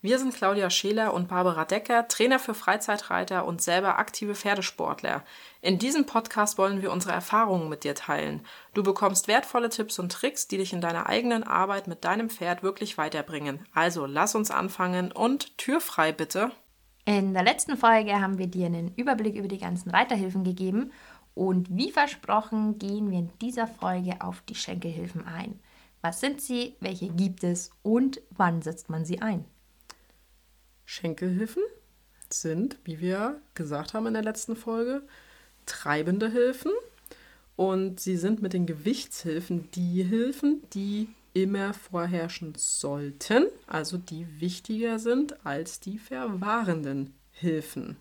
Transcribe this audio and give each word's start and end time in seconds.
Wir 0.00 0.20
sind 0.20 0.32
Claudia 0.32 0.70
Scheler 0.70 1.12
und 1.12 1.26
Barbara 1.26 1.64
Decker, 1.64 2.06
Trainer 2.06 2.38
für 2.38 2.54
Freizeitreiter 2.54 3.44
und 3.44 3.60
selber 3.60 3.98
aktive 3.98 4.36
Pferdesportler. 4.36 5.24
In 5.60 5.80
diesem 5.80 6.06
Podcast 6.06 6.56
wollen 6.56 6.82
wir 6.82 6.92
unsere 6.92 7.12
Erfahrungen 7.12 7.68
mit 7.68 7.82
dir 7.82 7.96
teilen. 7.96 8.42
Du 8.74 8.84
bekommst 8.84 9.26
wertvolle 9.26 9.70
Tipps 9.70 9.98
und 9.98 10.12
Tricks, 10.12 10.46
die 10.46 10.58
dich 10.58 10.72
in 10.72 10.80
deiner 10.80 11.08
eigenen 11.08 11.42
Arbeit 11.42 11.88
mit 11.88 12.04
deinem 12.04 12.30
Pferd 12.30 12.62
wirklich 12.62 12.96
weiterbringen. 12.96 13.66
Also 13.74 14.06
lass 14.06 14.36
uns 14.36 14.52
anfangen 14.52 15.10
und 15.10 15.58
Tür 15.58 15.80
frei 15.80 16.12
bitte. 16.12 16.52
In 17.04 17.34
der 17.34 17.42
letzten 17.42 17.76
Folge 17.76 18.20
haben 18.20 18.38
wir 18.38 18.46
dir 18.46 18.66
einen 18.66 18.94
Überblick 18.94 19.34
über 19.34 19.48
die 19.48 19.58
ganzen 19.58 19.90
Reiterhilfen 19.90 20.44
gegeben 20.44 20.92
und 21.34 21.76
wie 21.76 21.90
versprochen 21.90 22.78
gehen 22.78 23.10
wir 23.10 23.18
in 23.18 23.32
dieser 23.40 23.66
Folge 23.66 24.20
auf 24.20 24.42
die 24.42 24.54
Schenkelhilfen 24.54 25.26
ein. 25.26 25.58
Was 26.02 26.20
sind 26.20 26.40
sie, 26.40 26.76
welche 26.78 27.08
gibt 27.08 27.42
es 27.42 27.72
und 27.82 28.20
wann 28.30 28.62
setzt 28.62 28.90
man 28.90 29.04
sie 29.04 29.20
ein? 29.20 29.44
Schenkelhilfen 30.88 31.62
sind, 32.30 32.78
wie 32.84 32.98
wir 32.98 33.42
gesagt 33.52 33.92
haben 33.92 34.06
in 34.06 34.14
der 34.14 34.22
letzten 34.22 34.56
Folge, 34.56 35.02
treibende 35.66 36.30
Hilfen. 36.30 36.72
Und 37.56 38.00
sie 38.00 38.16
sind 38.16 38.40
mit 38.40 38.54
den 38.54 38.64
Gewichtshilfen 38.64 39.70
die 39.72 40.02
Hilfen, 40.02 40.62
die 40.72 41.08
immer 41.34 41.74
vorherrschen 41.74 42.54
sollten, 42.56 43.48
also 43.66 43.98
die 43.98 44.40
wichtiger 44.40 44.98
sind 44.98 45.44
als 45.44 45.78
die 45.78 45.98
verwahrenden 45.98 47.12
Hilfen. 47.32 47.98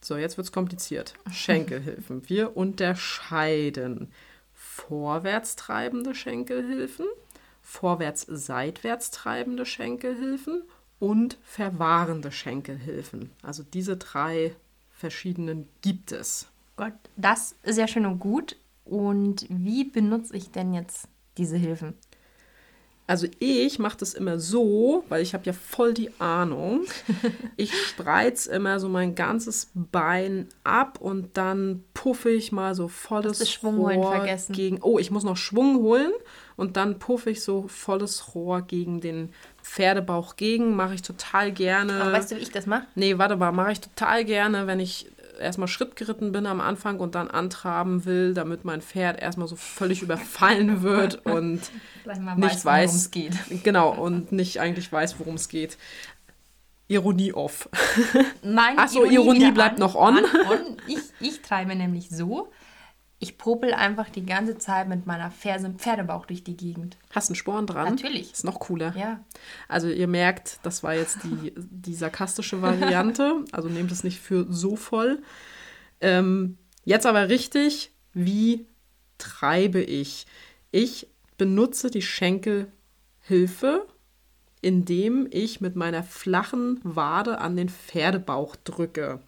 So, 0.00 0.16
jetzt 0.16 0.36
wird 0.36 0.46
es 0.46 0.52
kompliziert. 0.52 1.14
Schenkelhilfen. 1.32 2.28
Wir 2.28 2.56
unterscheiden 2.56 4.12
vorwärts 4.54 5.56
treibende 5.56 6.14
Schenkelhilfen, 6.14 7.06
vorwärts-seitwärts 7.60 9.10
treibende 9.10 9.66
Schenkelhilfen 9.66 10.62
und 11.00 11.38
verwahrende 11.42 12.30
Schenkelhilfen. 12.30 13.30
Also 13.42 13.64
diese 13.64 13.96
drei 13.96 14.54
verschiedenen 14.90 15.68
gibt 15.80 16.12
es. 16.12 16.46
Gott, 16.76 16.92
das 17.16 17.56
ist 17.64 17.78
ja 17.78 17.88
schön 17.88 18.06
und 18.06 18.20
gut. 18.20 18.56
Und 18.84 19.46
wie 19.48 19.84
benutze 19.84 20.36
ich 20.36 20.50
denn 20.50 20.72
jetzt 20.74 21.08
diese 21.36 21.56
Hilfen? 21.56 21.94
Also 23.10 23.26
ich 23.40 23.80
mache 23.80 23.96
das 23.98 24.14
immer 24.14 24.38
so, 24.38 25.04
weil 25.08 25.20
ich 25.20 25.34
habe 25.34 25.44
ja 25.44 25.52
voll 25.52 25.94
die 25.94 26.12
Ahnung. 26.20 26.84
Ich 27.56 27.74
spreiz 27.74 28.46
immer 28.46 28.80
so 28.80 28.88
mein 28.88 29.14
ganzes 29.14 29.68
Bein 29.74 30.48
ab 30.64 30.98
und 30.98 31.36
dann 31.36 31.84
puffe 31.92 32.30
ich 32.30 32.52
mal 32.52 32.74
so 32.74 32.88
volles 32.88 33.50
Schwung 33.50 33.76
holen 33.78 34.02
vergessen. 34.02 34.54
gegen. 34.54 34.78
Oh, 34.80 34.98
ich 34.98 35.10
muss 35.10 35.24
noch 35.24 35.36
Schwung 35.36 35.76
holen 35.82 36.12
und 36.56 36.78
dann 36.78 36.98
puffe 36.98 37.30
ich 37.30 37.42
so 37.42 37.68
volles 37.68 38.34
Rohr 38.34 38.62
gegen 38.62 39.00
den 39.00 39.30
Pferdebauch 39.70 40.34
gegen. 40.34 40.74
Mache 40.74 40.94
ich 40.94 41.02
total 41.02 41.52
gerne. 41.52 42.00
Aber 42.02 42.12
weißt 42.12 42.32
du, 42.32 42.36
wie 42.36 42.40
ich 42.40 42.50
das 42.50 42.66
mache? 42.66 42.86
Nee, 42.96 43.18
warte 43.18 43.36
mal, 43.36 43.52
mache 43.52 43.70
ich 43.70 43.80
total 43.80 44.24
gerne, 44.24 44.66
wenn 44.66 44.80
ich 44.80 45.06
erstmal 45.38 45.68
Schritt 45.68 45.94
geritten 45.94 46.32
bin 46.32 46.44
am 46.46 46.60
Anfang 46.60 46.98
und 46.98 47.14
dann 47.14 47.30
antraben 47.30 48.04
will, 48.04 48.34
damit 48.34 48.64
mein 48.64 48.82
Pferd 48.82 49.22
erstmal 49.22 49.46
so 49.46 49.54
völlig 49.54 50.02
überfallen 50.02 50.82
wird 50.82 51.24
und 51.24 51.60
nicht 52.36 52.64
weiß, 52.64 52.90
worum 52.90 52.96
es 52.96 53.10
geht. 53.12 53.62
Genau, 53.62 53.90
und 53.90 54.32
nicht 54.32 54.58
eigentlich 54.58 54.90
weiß, 54.92 55.20
worum 55.20 55.36
es 55.36 55.48
geht. 55.48 55.78
Ironie 56.88 57.32
off. 57.32 57.68
Nein, 58.42 58.76
Achso, 58.76 59.04
Ironie, 59.04 59.14
Ironie 59.14 59.52
bleibt 59.52 59.74
an, 59.74 59.80
noch 59.80 59.94
on. 59.94 60.18
on, 60.18 60.24
on. 60.24 60.76
Ich, 60.88 60.98
ich 61.20 61.40
treibe 61.42 61.76
nämlich 61.76 62.10
so, 62.10 62.50
ich 63.22 63.36
popel 63.36 63.74
einfach 63.74 64.08
die 64.08 64.24
ganze 64.24 64.56
Zeit 64.56 64.88
mit 64.88 65.06
meiner 65.06 65.30
Ferse 65.30 65.66
im 65.66 65.78
Pferdebauch 65.78 66.24
durch 66.24 66.42
die 66.42 66.56
Gegend. 66.56 66.96
Hast 67.10 67.28
einen 67.28 67.36
Sporn 67.36 67.66
dran? 67.66 67.90
Natürlich. 67.90 68.32
Ist 68.32 68.44
noch 68.44 68.58
cooler. 68.58 68.96
Ja. 68.96 69.20
Also 69.68 69.88
ihr 69.88 70.08
merkt, 70.08 70.58
das 70.62 70.82
war 70.82 70.94
jetzt 70.94 71.18
die, 71.22 71.52
die 71.56 71.94
sarkastische 71.94 72.62
Variante. 72.62 73.44
Also 73.52 73.68
nehmt 73.68 73.92
es 73.92 74.04
nicht 74.04 74.20
für 74.20 74.46
so 74.48 74.74
voll. 74.74 75.22
Ähm, 76.00 76.56
jetzt 76.84 77.04
aber 77.04 77.28
richtig, 77.28 77.92
wie 78.14 78.66
treibe 79.18 79.82
ich? 79.82 80.26
Ich 80.70 81.06
benutze 81.36 81.90
die 81.90 82.02
Schenkelhilfe, 82.02 83.86
indem 84.62 85.28
ich 85.30 85.60
mit 85.60 85.76
meiner 85.76 86.02
flachen 86.02 86.80
Wade 86.84 87.38
an 87.38 87.54
den 87.54 87.68
Pferdebauch 87.68 88.56
drücke. 88.56 89.20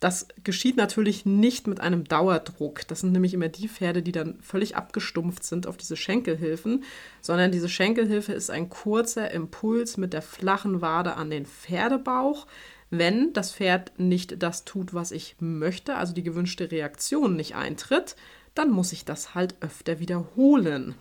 Das 0.00 0.28
geschieht 0.44 0.78
natürlich 0.78 1.26
nicht 1.26 1.66
mit 1.66 1.80
einem 1.80 2.04
Dauerdruck. 2.04 2.88
Das 2.88 3.00
sind 3.00 3.12
nämlich 3.12 3.34
immer 3.34 3.50
die 3.50 3.68
Pferde, 3.68 4.02
die 4.02 4.12
dann 4.12 4.40
völlig 4.40 4.74
abgestumpft 4.74 5.44
sind 5.44 5.66
auf 5.66 5.76
diese 5.76 5.96
Schenkelhilfen, 5.96 6.84
sondern 7.20 7.52
diese 7.52 7.68
Schenkelhilfe 7.68 8.32
ist 8.32 8.50
ein 8.50 8.70
kurzer 8.70 9.30
Impuls 9.30 9.98
mit 9.98 10.14
der 10.14 10.22
flachen 10.22 10.80
Wade 10.80 11.16
an 11.16 11.28
den 11.28 11.44
Pferdebauch. 11.44 12.46
Wenn 12.88 13.34
das 13.34 13.52
Pferd 13.52 13.92
nicht 13.98 14.42
das 14.42 14.64
tut, 14.64 14.94
was 14.94 15.12
ich 15.12 15.36
möchte, 15.38 15.96
also 15.96 16.14
die 16.14 16.24
gewünschte 16.24 16.70
Reaktion 16.70 17.36
nicht 17.36 17.54
eintritt, 17.54 18.16
dann 18.54 18.70
muss 18.70 18.92
ich 18.92 19.04
das 19.04 19.34
halt 19.34 19.54
öfter 19.60 20.00
wiederholen, 20.00 20.94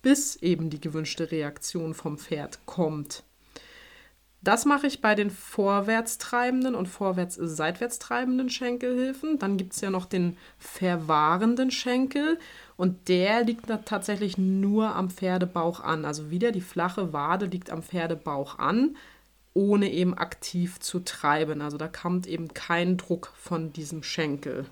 bis 0.00 0.36
eben 0.36 0.70
die 0.70 0.80
gewünschte 0.80 1.32
Reaktion 1.32 1.92
vom 1.92 2.18
Pferd 2.18 2.60
kommt. 2.66 3.24
Das 4.44 4.66
mache 4.66 4.86
ich 4.86 5.00
bei 5.00 5.14
den 5.14 5.30
vorwärtstreibenden 5.30 6.74
und 6.74 6.86
vorwärts-seitwärtstreibenden 6.86 8.50
Schenkelhilfen. 8.50 9.38
Dann 9.38 9.56
gibt 9.56 9.72
es 9.72 9.80
ja 9.80 9.88
noch 9.88 10.04
den 10.04 10.36
verwahrenden 10.58 11.70
Schenkel 11.70 12.38
und 12.76 13.08
der 13.08 13.42
liegt 13.42 13.70
da 13.70 13.78
tatsächlich 13.78 14.36
nur 14.36 14.94
am 14.94 15.08
Pferdebauch 15.08 15.80
an. 15.80 16.04
Also 16.04 16.30
wieder 16.30 16.52
die 16.52 16.60
flache 16.60 17.14
Wade 17.14 17.46
liegt 17.46 17.70
am 17.70 17.82
Pferdebauch 17.82 18.58
an, 18.58 18.96
ohne 19.54 19.90
eben 19.90 20.12
aktiv 20.12 20.78
zu 20.78 21.00
treiben. 21.00 21.62
Also 21.62 21.78
da 21.78 21.88
kommt 21.88 22.26
eben 22.26 22.52
kein 22.52 22.98
Druck 22.98 23.32
von 23.38 23.72
diesem 23.72 24.02
Schenkel. 24.02 24.66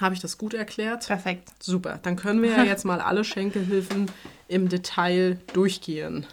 Habe 0.00 0.14
ich 0.14 0.20
das 0.20 0.38
gut 0.38 0.54
erklärt? 0.54 1.06
Perfekt. 1.06 1.50
Super. 1.62 2.00
Dann 2.02 2.16
können 2.16 2.42
wir 2.42 2.52
ja 2.52 2.64
jetzt 2.64 2.86
mal 2.86 3.02
alle 3.02 3.22
Schenkelhilfen 3.22 4.10
im 4.48 4.70
Detail 4.70 5.38
durchgehen. 5.52 6.26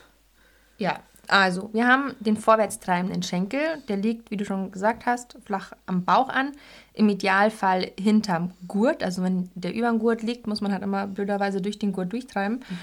Ja, 0.77 1.01
also, 1.31 1.69
wir 1.71 1.87
haben 1.87 2.13
den 2.19 2.35
vorwärts 2.35 2.79
treibenden 2.79 3.23
Schenkel, 3.23 3.61
der 3.87 3.95
liegt, 3.95 4.31
wie 4.31 4.37
du 4.37 4.43
schon 4.43 4.69
gesagt 4.69 5.05
hast, 5.05 5.37
flach 5.45 5.71
am 5.85 6.03
Bauch 6.03 6.27
an. 6.27 6.51
Im 6.93 7.07
Idealfall 7.07 7.91
hinterm 7.97 8.51
Gurt. 8.67 9.01
Also, 9.01 9.23
wenn 9.23 9.49
der 9.55 9.73
über 9.73 9.87
dem 9.87 9.99
Gurt 9.99 10.23
liegt, 10.23 10.45
muss 10.45 10.59
man 10.59 10.73
halt 10.73 10.83
immer 10.83 11.07
blöderweise 11.07 11.61
durch 11.61 11.79
den 11.79 11.93
Gurt 11.93 12.11
durchtreiben. 12.11 12.57
Mhm. 12.57 12.77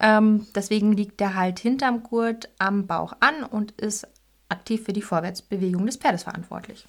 Ähm, 0.00 0.46
deswegen 0.54 0.92
liegt 0.92 1.20
der 1.20 1.34
halt 1.34 1.58
hinterm 1.58 2.02
Gurt 2.02 2.48
am 2.58 2.86
Bauch 2.86 3.12
an 3.20 3.44
und 3.44 3.72
ist 3.72 4.08
aktiv 4.48 4.82
für 4.82 4.94
die 4.94 5.02
Vorwärtsbewegung 5.02 5.84
des 5.84 5.98
Pferdes 5.98 6.22
verantwortlich. 6.22 6.86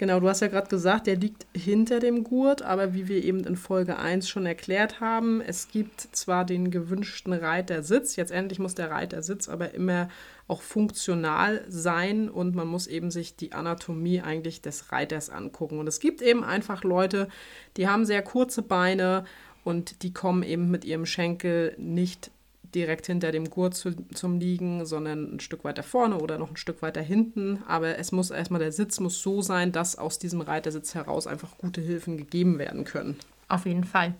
Genau, 0.00 0.18
du 0.18 0.30
hast 0.30 0.40
ja 0.40 0.48
gerade 0.48 0.70
gesagt, 0.70 1.06
der 1.06 1.16
liegt 1.16 1.46
hinter 1.54 2.00
dem 2.00 2.24
Gurt, 2.24 2.62
aber 2.62 2.94
wie 2.94 3.06
wir 3.06 3.22
eben 3.22 3.44
in 3.44 3.54
Folge 3.54 3.98
1 3.98 4.30
schon 4.30 4.46
erklärt 4.46 4.98
haben, 4.98 5.42
es 5.42 5.68
gibt 5.68 6.00
zwar 6.16 6.46
den 6.46 6.70
gewünschten 6.70 7.34
Reitersitz, 7.34 8.16
jetzt 8.16 8.32
endlich 8.32 8.58
muss 8.58 8.74
der 8.74 8.90
Reitersitz 8.90 9.50
aber 9.50 9.74
immer 9.74 10.08
auch 10.48 10.62
funktional 10.62 11.66
sein 11.68 12.30
und 12.30 12.54
man 12.54 12.66
muss 12.66 12.86
eben 12.86 13.10
sich 13.10 13.36
die 13.36 13.52
Anatomie 13.52 14.22
eigentlich 14.22 14.62
des 14.62 14.90
Reiters 14.90 15.28
angucken. 15.28 15.78
Und 15.78 15.86
es 15.86 16.00
gibt 16.00 16.22
eben 16.22 16.44
einfach 16.44 16.82
Leute, 16.82 17.28
die 17.76 17.86
haben 17.86 18.06
sehr 18.06 18.22
kurze 18.22 18.62
Beine 18.62 19.26
und 19.64 20.02
die 20.02 20.14
kommen 20.14 20.42
eben 20.42 20.70
mit 20.70 20.86
ihrem 20.86 21.04
Schenkel 21.04 21.74
nicht 21.76 22.30
direkt 22.74 23.06
hinter 23.06 23.32
dem 23.32 23.50
Gurt 23.50 23.74
zu, 23.74 23.94
zum 24.14 24.38
Liegen, 24.38 24.86
sondern 24.86 25.34
ein 25.34 25.40
Stück 25.40 25.64
weiter 25.64 25.82
vorne 25.82 26.18
oder 26.18 26.38
noch 26.38 26.50
ein 26.50 26.56
Stück 26.56 26.82
weiter 26.82 27.00
hinten. 27.00 27.62
Aber 27.66 27.98
es 27.98 28.12
muss 28.12 28.30
erstmal, 28.30 28.60
der 28.60 28.72
Sitz 28.72 29.00
muss 29.00 29.22
so 29.22 29.42
sein, 29.42 29.72
dass 29.72 29.96
aus 29.96 30.18
diesem 30.18 30.40
Reitersitz 30.40 30.94
heraus 30.94 31.26
einfach 31.26 31.56
gute 31.58 31.80
Hilfen 31.80 32.16
gegeben 32.16 32.58
werden 32.58 32.84
können. 32.84 33.18
Auf 33.48 33.66
jeden 33.66 33.84
Fall. 33.84 34.14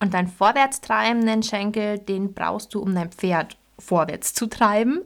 Und 0.00 0.14
deinen 0.14 0.28
vorwärts 0.28 0.80
treibenden 0.80 1.42
Schenkel, 1.42 1.98
den 1.98 2.34
brauchst 2.34 2.74
du, 2.74 2.80
um 2.80 2.94
dein 2.94 3.10
Pferd 3.10 3.56
vorwärts 3.78 4.34
zu 4.34 4.46
treiben. 4.46 5.00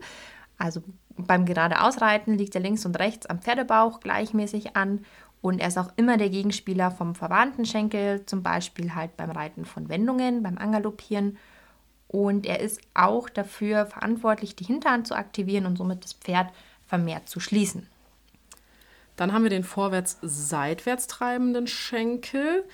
Also 0.57 0.81
beim 1.17 1.45
geradeausreiten 1.45 2.37
liegt 2.37 2.55
er 2.55 2.61
links 2.61 2.85
und 2.85 2.97
rechts 2.99 3.25
am 3.25 3.39
Pferdebauch 3.39 3.99
gleichmäßig 3.99 4.75
an 4.75 5.05
und 5.41 5.59
er 5.59 5.69
ist 5.69 5.77
auch 5.77 5.91
immer 5.95 6.17
der 6.17 6.29
Gegenspieler 6.29 6.91
vom 6.91 7.15
verwandten 7.15 7.65
Schenkel, 7.65 8.25
zum 8.25 8.43
Beispiel 8.43 8.93
halt 8.93 9.15
beim 9.15 9.31
Reiten 9.31 9.65
von 9.65 9.87
Wendungen, 9.87 10.43
beim 10.43 10.57
Angaloppieren 10.57 11.37
und 12.09 12.47
er 12.47 12.59
ist 12.59 12.81
auch 12.95 13.29
dafür 13.29 13.85
verantwortlich, 13.85 14.55
die 14.55 14.65
Hinterhand 14.65 15.07
zu 15.07 15.15
aktivieren 15.15 15.67
und 15.67 15.77
somit 15.77 16.03
das 16.03 16.13
Pferd 16.13 16.49
vermehrt 16.87 17.29
zu 17.29 17.39
schließen. 17.39 17.87
Dann 19.15 19.31
haben 19.31 19.43
wir 19.43 19.51
den 19.51 19.63
vorwärts-seitwärts 19.63 21.05
treibenden 21.05 21.67
Schenkel. 21.67 22.65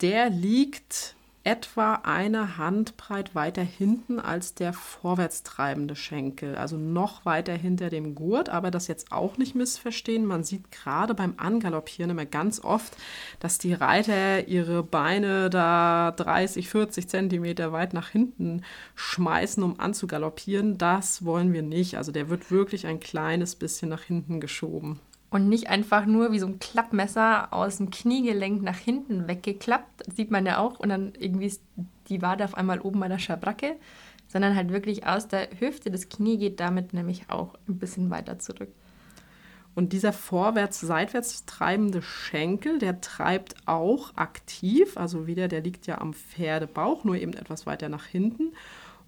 Der 0.00 0.28
liegt 0.28 1.14
etwa 1.42 1.94
eine 2.02 2.58
Handbreit 2.58 3.34
weiter 3.34 3.62
hinten 3.62 4.20
als 4.20 4.54
der 4.54 4.74
vorwärts 4.74 5.42
treibende 5.42 5.96
Schenkel, 5.96 6.54
also 6.54 6.76
noch 6.76 7.24
weiter 7.24 7.54
hinter 7.54 7.88
dem 7.88 8.14
Gurt, 8.14 8.50
aber 8.50 8.70
das 8.70 8.88
jetzt 8.88 9.10
auch 9.10 9.38
nicht 9.38 9.54
missverstehen. 9.54 10.26
Man 10.26 10.44
sieht 10.44 10.70
gerade 10.70 11.14
beim 11.14 11.34
Angaloppieren 11.38 12.10
immer 12.10 12.26
ganz 12.26 12.62
oft, 12.62 12.94
dass 13.38 13.56
die 13.56 13.72
Reiter 13.72 14.48
ihre 14.48 14.82
Beine 14.82 15.48
da 15.48 16.12
30, 16.14 16.68
40 16.68 17.08
Zentimeter 17.08 17.72
weit 17.72 17.94
nach 17.94 18.10
hinten 18.10 18.62
schmeißen, 18.94 19.62
um 19.62 19.80
anzugaloppieren. 19.80 20.76
Das 20.76 21.24
wollen 21.24 21.54
wir 21.54 21.62
nicht. 21.62 21.96
Also 21.96 22.12
der 22.12 22.28
wird 22.28 22.50
wirklich 22.50 22.86
ein 22.86 23.00
kleines 23.00 23.56
bisschen 23.56 23.88
nach 23.88 24.02
hinten 24.02 24.40
geschoben. 24.40 25.00
Und 25.30 25.48
nicht 25.48 25.70
einfach 25.70 26.06
nur 26.06 26.32
wie 26.32 26.40
so 26.40 26.46
ein 26.46 26.58
Klappmesser 26.58 27.52
aus 27.52 27.76
dem 27.76 27.90
Kniegelenk 27.90 28.62
nach 28.62 28.76
hinten 28.76 29.28
weggeklappt, 29.28 30.06
das 30.06 30.16
sieht 30.16 30.32
man 30.32 30.44
ja 30.44 30.58
auch, 30.58 30.80
und 30.80 30.88
dann 30.88 31.12
irgendwie 31.18 31.46
ist 31.46 31.62
die 32.08 32.20
Wade 32.20 32.44
auf 32.44 32.56
einmal 32.56 32.80
oben 32.80 32.98
bei 32.98 33.08
der 33.08 33.20
Schabracke, 33.20 33.76
sondern 34.26 34.56
halt 34.56 34.72
wirklich 34.72 35.06
aus 35.06 35.28
der 35.28 35.48
Hüfte. 35.58 35.90
Das 35.90 36.08
Knie 36.08 36.36
geht 36.36 36.58
damit 36.58 36.92
nämlich 36.92 37.24
auch 37.28 37.54
ein 37.68 37.78
bisschen 37.78 38.10
weiter 38.10 38.38
zurück. 38.40 38.70
Und 39.76 39.92
dieser 39.92 40.12
vorwärts-seitwärts 40.12 41.46
treibende 41.46 42.02
Schenkel, 42.02 42.78
der 42.78 43.00
treibt 43.00 43.54
auch 43.66 44.16
aktiv, 44.16 44.96
also 44.96 45.28
wieder, 45.28 45.46
der 45.46 45.60
liegt 45.60 45.86
ja 45.86 46.00
am 46.00 46.12
Pferdebauch, 46.12 47.04
nur 47.04 47.16
eben 47.16 47.34
etwas 47.34 47.66
weiter 47.66 47.88
nach 47.88 48.04
hinten. 48.04 48.52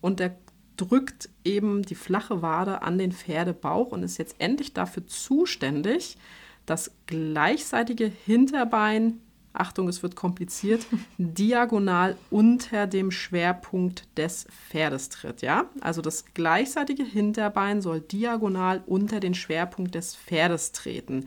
Und 0.01 0.21
der 0.21 0.37
drückt 0.82 1.29
eben 1.44 1.82
die 1.82 1.94
flache 1.94 2.43
Wade 2.43 2.82
an 2.82 2.99
den 2.99 3.12
Pferdebauch 3.12 3.93
und 3.93 4.02
ist 4.02 4.19
jetzt 4.19 4.37
endlich 4.38 4.73
dafür 4.73 5.06
zuständig, 5.06 6.17
das 6.67 6.93
gleichseitige 7.06 8.11
Hinterbein, 8.25 9.20
Achtung, 9.52 9.88
es 9.88 10.02
wird 10.02 10.17
kompliziert, 10.17 10.87
diagonal 11.19 12.17
unter 12.31 12.87
dem 12.87 13.11
Schwerpunkt 13.11 14.06
des 14.17 14.46
Pferdes 14.69 15.08
tritt. 15.08 15.43
Ja? 15.43 15.67
Also 15.81 16.00
das 16.02 16.25
gleichseitige 16.34 17.05
Hinterbein 17.05 17.82
soll 17.82 18.00
diagonal 18.00 18.82
unter 18.87 19.20
den 19.20 19.35
Schwerpunkt 19.35 19.94
des 19.94 20.17
Pferdes 20.17 20.73
treten. 20.73 21.26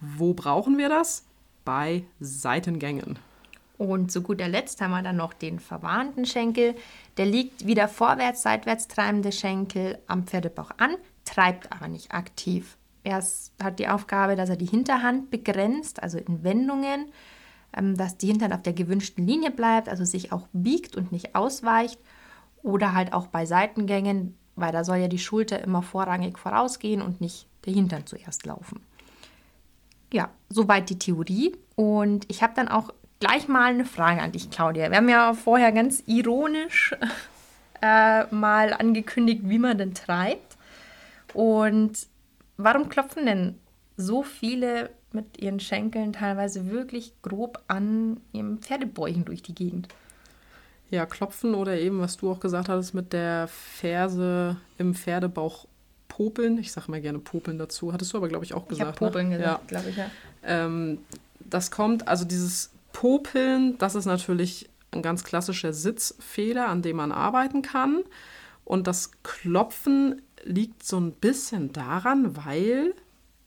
Wo 0.00 0.34
brauchen 0.34 0.78
wir 0.78 0.88
das? 0.88 1.24
Bei 1.64 2.04
Seitengängen. 2.20 3.18
Und 3.84 4.10
zu 4.10 4.22
guter 4.22 4.48
Letzt 4.48 4.80
haben 4.80 4.92
wir 4.92 5.02
dann 5.02 5.16
noch 5.16 5.34
den 5.34 5.60
verwarnten 5.60 6.24
Schenkel. 6.24 6.74
Der 7.18 7.26
liegt 7.26 7.66
wie 7.66 7.74
der 7.74 7.88
vorwärts, 7.88 8.42
seitwärts 8.42 8.88
treibende 8.88 9.30
Schenkel 9.30 9.98
am 10.06 10.24
Pferdebauch 10.24 10.70
an, 10.78 10.96
treibt 11.26 11.70
aber 11.70 11.88
nicht 11.88 12.12
aktiv. 12.12 12.78
Er 13.02 13.22
hat 13.62 13.78
die 13.78 13.88
Aufgabe, 13.88 14.36
dass 14.36 14.48
er 14.48 14.56
die 14.56 14.64
Hinterhand 14.64 15.30
begrenzt, 15.30 16.02
also 16.02 16.16
in 16.16 16.42
Wendungen, 16.42 17.12
ähm, 17.76 17.94
dass 17.94 18.16
die 18.16 18.28
Hinterhand 18.28 18.54
auf 18.54 18.62
der 18.62 18.72
gewünschten 18.72 19.26
Linie 19.26 19.50
bleibt, 19.50 19.90
also 19.90 20.04
sich 20.04 20.32
auch 20.32 20.48
biegt 20.54 20.96
und 20.96 21.12
nicht 21.12 21.34
ausweicht. 21.34 21.98
Oder 22.62 22.94
halt 22.94 23.12
auch 23.12 23.26
bei 23.26 23.44
Seitengängen, 23.44 24.38
weil 24.56 24.72
da 24.72 24.84
soll 24.84 24.96
ja 24.96 25.08
die 25.08 25.18
Schulter 25.18 25.62
immer 25.62 25.82
vorrangig 25.82 26.38
vorausgehen 26.38 27.02
und 27.02 27.20
nicht 27.20 27.46
der 27.66 27.74
Hintern 27.74 28.06
zuerst 28.06 28.46
laufen. 28.46 28.80
Ja, 30.10 30.30
soweit 30.48 30.88
die 30.88 30.98
Theorie. 30.98 31.54
Und 31.76 32.24
ich 32.30 32.42
habe 32.42 32.54
dann 32.56 32.68
auch 32.68 32.88
gleich 33.24 33.48
mal 33.48 33.72
eine 33.72 33.86
Frage 33.86 34.20
an 34.20 34.32
dich, 34.32 34.50
Claudia. 34.50 34.90
Wir 34.90 34.98
haben 34.98 35.08
ja 35.08 35.32
vorher 35.32 35.72
ganz 35.72 36.02
ironisch 36.06 36.94
äh, 37.82 38.24
mal 38.26 38.74
angekündigt, 38.74 39.42
wie 39.44 39.58
man 39.58 39.78
denn 39.78 39.94
treibt. 39.94 40.58
Und 41.32 42.06
warum 42.58 42.90
klopfen 42.90 43.24
denn 43.24 43.58
so 43.96 44.22
viele 44.22 44.90
mit 45.12 45.38
ihren 45.38 45.58
Schenkeln 45.58 46.12
teilweise 46.12 46.70
wirklich 46.70 47.14
grob 47.22 47.62
an 47.66 48.20
ihrem 48.32 48.58
Pferdebäuchen 48.58 49.24
durch 49.24 49.42
die 49.42 49.54
Gegend? 49.54 49.88
Ja, 50.90 51.06
klopfen 51.06 51.54
oder 51.54 51.78
eben, 51.78 52.00
was 52.00 52.18
du 52.18 52.30
auch 52.30 52.40
gesagt 52.40 52.68
hattest, 52.68 52.92
mit 52.92 53.14
der 53.14 53.48
Ferse 53.48 54.58
im 54.76 54.94
Pferdebauch 54.94 55.66
popeln. 56.08 56.58
Ich 56.58 56.72
sage 56.72 56.90
mal 56.90 57.00
gerne 57.00 57.20
popeln 57.20 57.58
dazu. 57.58 57.90
Hattest 57.94 58.12
du 58.12 58.18
aber, 58.18 58.28
glaube 58.28 58.44
ich, 58.44 58.52
auch 58.52 58.68
gesagt. 58.68 58.96
Ich 58.96 59.00
habe 59.00 59.10
popeln 59.10 59.30
ne? 59.30 59.38
gesagt, 59.38 59.60
ja. 59.62 59.66
glaube 59.66 59.88
ich, 59.88 59.96
ja. 59.96 60.10
Ähm, 60.44 60.98
das 61.40 61.70
kommt, 61.70 62.06
also 62.06 62.26
dieses 62.26 62.70
Popeln, 62.94 63.76
das 63.76 63.96
ist 63.96 64.06
natürlich 64.06 64.70
ein 64.92 65.02
ganz 65.02 65.24
klassischer 65.24 65.74
Sitzfehler, 65.74 66.68
an 66.68 66.80
dem 66.80 66.96
man 66.96 67.12
arbeiten 67.12 67.60
kann. 67.60 68.04
Und 68.64 68.86
das 68.86 69.10
Klopfen 69.22 70.22
liegt 70.44 70.82
so 70.84 70.98
ein 70.98 71.12
bisschen 71.12 71.72
daran, 71.72 72.36
weil 72.46 72.94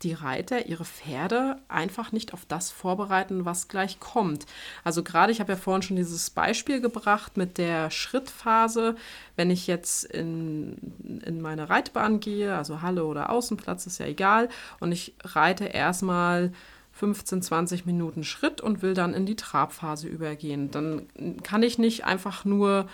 die 0.04 0.14
Reiter 0.14 0.68
ihre 0.68 0.86
Pferde 0.86 1.56
einfach 1.70 2.12
nicht 2.12 2.34
auf 2.34 2.46
das 2.46 2.70
vorbereiten, 2.70 3.46
was 3.46 3.68
gleich 3.68 4.00
kommt. 4.00 4.46
Also 4.84 5.02
gerade, 5.02 5.32
ich 5.32 5.40
habe 5.40 5.54
ja 5.54 5.58
vorhin 5.58 5.82
schon 5.82 5.96
dieses 5.96 6.30
Beispiel 6.30 6.82
gebracht 6.82 7.36
mit 7.38 7.58
der 7.58 7.90
Schrittphase. 7.90 8.96
Wenn 9.38 9.50
ich 9.50 9.66
jetzt 9.66 10.04
in, 10.04 10.78
in 11.26 11.42
meine 11.42 11.70
Reitbahn 11.70 12.20
gehe, 12.20 12.56
also 12.56 12.84
Halle 12.84 13.06
oder 13.06 13.32
Außenplatz, 13.32 13.88
ist 13.88 13.98
ja 13.98 14.06
egal, 14.06 14.50
und 14.80 14.92
ich 14.92 15.16
reite 15.24 15.66
erstmal 15.66 16.52
15, 16.98 17.42
20 17.44 17.86
Minuten 17.86 18.24
Schritt 18.24 18.60
und 18.60 18.82
will 18.82 18.94
dann 18.94 19.14
in 19.14 19.26
die 19.26 19.36
Trabphase 19.36 20.08
übergehen. 20.08 20.72
Dann 20.72 21.08
kann 21.44 21.62
ich 21.62 21.78
nicht 21.78 22.06
einfach 22.06 22.44
nur 22.44 22.88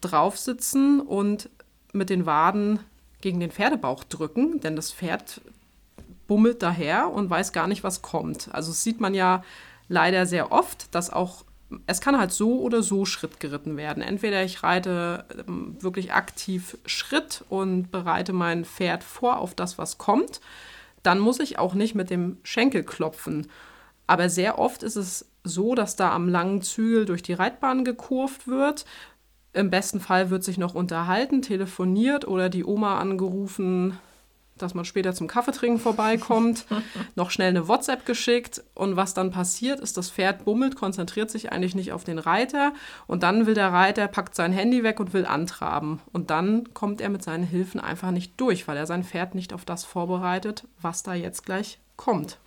drauf 0.00 0.36
sitzen 0.36 1.00
und 1.00 1.48
mit 1.92 2.10
den 2.10 2.26
Waden 2.26 2.80
gegen 3.20 3.40
den 3.40 3.52
Pferdebauch 3.52 4.04
drücken, 4.04 4.60
denn 4.60 4.74
das 4.74 4.92
Pferd 4.92 5.40
bummelt 6.26 6.62
daher 6.62 7.10
und 7.10 7.30
weiß 7.30 7.52
gar 7.52 7.68
nicht, 7.68 7.84
was 7.84 8.02
kommt. 8.02 8.48
Also 8.52 8.72
das 8.72 8.82
sieht 8.82 9.00
man 9.00 9.14
ja 9.14 9.44
leider 9.88 10.26
sehr 10.26 10.50
oft, 10.50 10.92
dass 10.94 11.10
auch 11.10 11.44
es 11.86 12.00
kann 12.00 12.18
halt 12.18 12.32
so 12.32 12.60
oder 12.60 12.82
so 12.82 13.04
Schritt 13.04 13.40
geritten 13.40 13.76
werden. 13.76 14.02
Entweder 14.02 14.44
ich 14.44 14.62
reite 14.62 15.24
ähm, 15.48 15.76
wirklich 15.80 16.12
aktiv 16.12 16.76
Schritt 16.86 17.44
und 17.48 17.90
bereite 17.90 18.32
mein 18.32 18.64
Pferd 18.64 19.02
vor 19.04 19.38
auf 19.38 19.54
das, 19.54 19.78
was 19.78 19.98
kommt 19.98 20.40
dann 21.04 21.20
muss 21.20 21.38
ich 21.38 21.58
auch 21.58 21.74
nicht 21.74 21.94
mit 21.94 22.10
dem 22.10 22.38
Schenkel 22.42 22.82
klopfen. 22.82 23.46
Aber 24.06 24.28
sehr 24.28 24.58
oft 24.58 24.82
ist 24.82 24.96
es 24.96 25.30
so, 25.44 25.74
dass 25.74 25.96
da 25.96 26.12
am 26.12 26.28
langen 26.28 26.62
Zügel 26.62 27.04
durch 27.04 27.22
die 27.22 27.32
Reitbahn 27.32 27.84
gekurvt 27.84 28.48
wird. 28.48 28.84
Im 29.52 29.70
besten 29.70 30.00
Fall 30.00 30.30
wird 30.30 30.42
sich 30.42 30.58
noch 30.58 30.74
unterhalten, 30.74 31.42
telefoniert 31.42 32.26
oder 32.26 32.48
die 32.48 32.64
Oma 32.64 32.98
angerufen, 32.98 33.98
dass 34.58 34.74
man 34.74 34.84
später 34.84 35.14
zum 35.14 35.26
Kaffeetrinken 35.26 35.80
vorbeikommt, 35.80 36.66
noch 37.16 37.30
schnell 37.30 37.48
eine 37.48 37.68
WhatsApp 37.68 38.06
geschickt 38.06 38.62
und 38.74 38.96
was 38.96 39.14
dann 39.14 39.30
passiert 39.30 39.80
ist, 39.80 39.96
das 39.96 40.10
Pferd 40.10 40.44
bummelt, 40.44 40.76
konzentriert 40.76 41.30
sich 41.30 41.52
eigentlich 41.52 41.74
nicht 41.74 41.92
auf 41.92 42.04
den 42.04 42.18
Reiter 42.18 42.72
und 43.06 43.22
dann 43.22 43.46
will 43.46 43.54
der 43.54 43.72
Reiter, 43.72 44.06
packt 44.08 44.34
sein 44.34 44.52
Handy 44.52 44.82
weg 44.82 45.00
und 45.00 45.12
will 45.12 45.26
antraben 45.26 46.00
und 46.12 46.30
dann 46.30 46.72
kommt 46.74 47.00
er 47.00 47.08
mit 47.08 47.22
seinen 47.22 47.44
Hilfen 47.44 47.80
einfach 47.80 48.10
nicht 48.10 48.40
durch, 48.40 48.68
weil 48.68 48.76
er 48.76 48.86
sein 48.86 49.04
Pferd 49.04 49.34
nicht 49.34 49.52
auf 49.52 49.64
das 49.64 49.84
vorbereitet, 49.84 50.66
was 50.80 51.02
da 51.02 51.14
jetzt 51.14 51.44
gleich 51.44 51.78
kommt. 51.96 52.38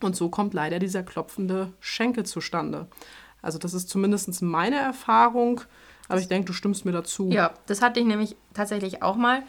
Und 0.00 0.16
so 0.16 0.28
kommt 0.28 0.54
leider 0.54 0.78
dieser 0.78 1.02
klopfende 1.02 1.72
Schenkel 1.80 2.24
zustande. 2.24 2.88
Also 3.40 3.58
das 3.58 3.74
ist 3.74 3.88
zumindest 3.88 4.42
meine 4.42 4.76
Erfahrung, 4.76 5.60
aber 6.08 6.20
ich 6.20 6.28
denke, 6.28 6.46
du 6.46 6.52
stimmst 6.52 6.84
mir 6.84 6.92
dazu. 6.92 7.28
Ja, 7.30 7.54
das 7.66 7.82
hatte 7.82 8.00
ich 8.00 8.06
nämlich 8.06 8.36
tatsächlich 8.54 9.02
auch 9.02 9.16
mal 9.16 9.42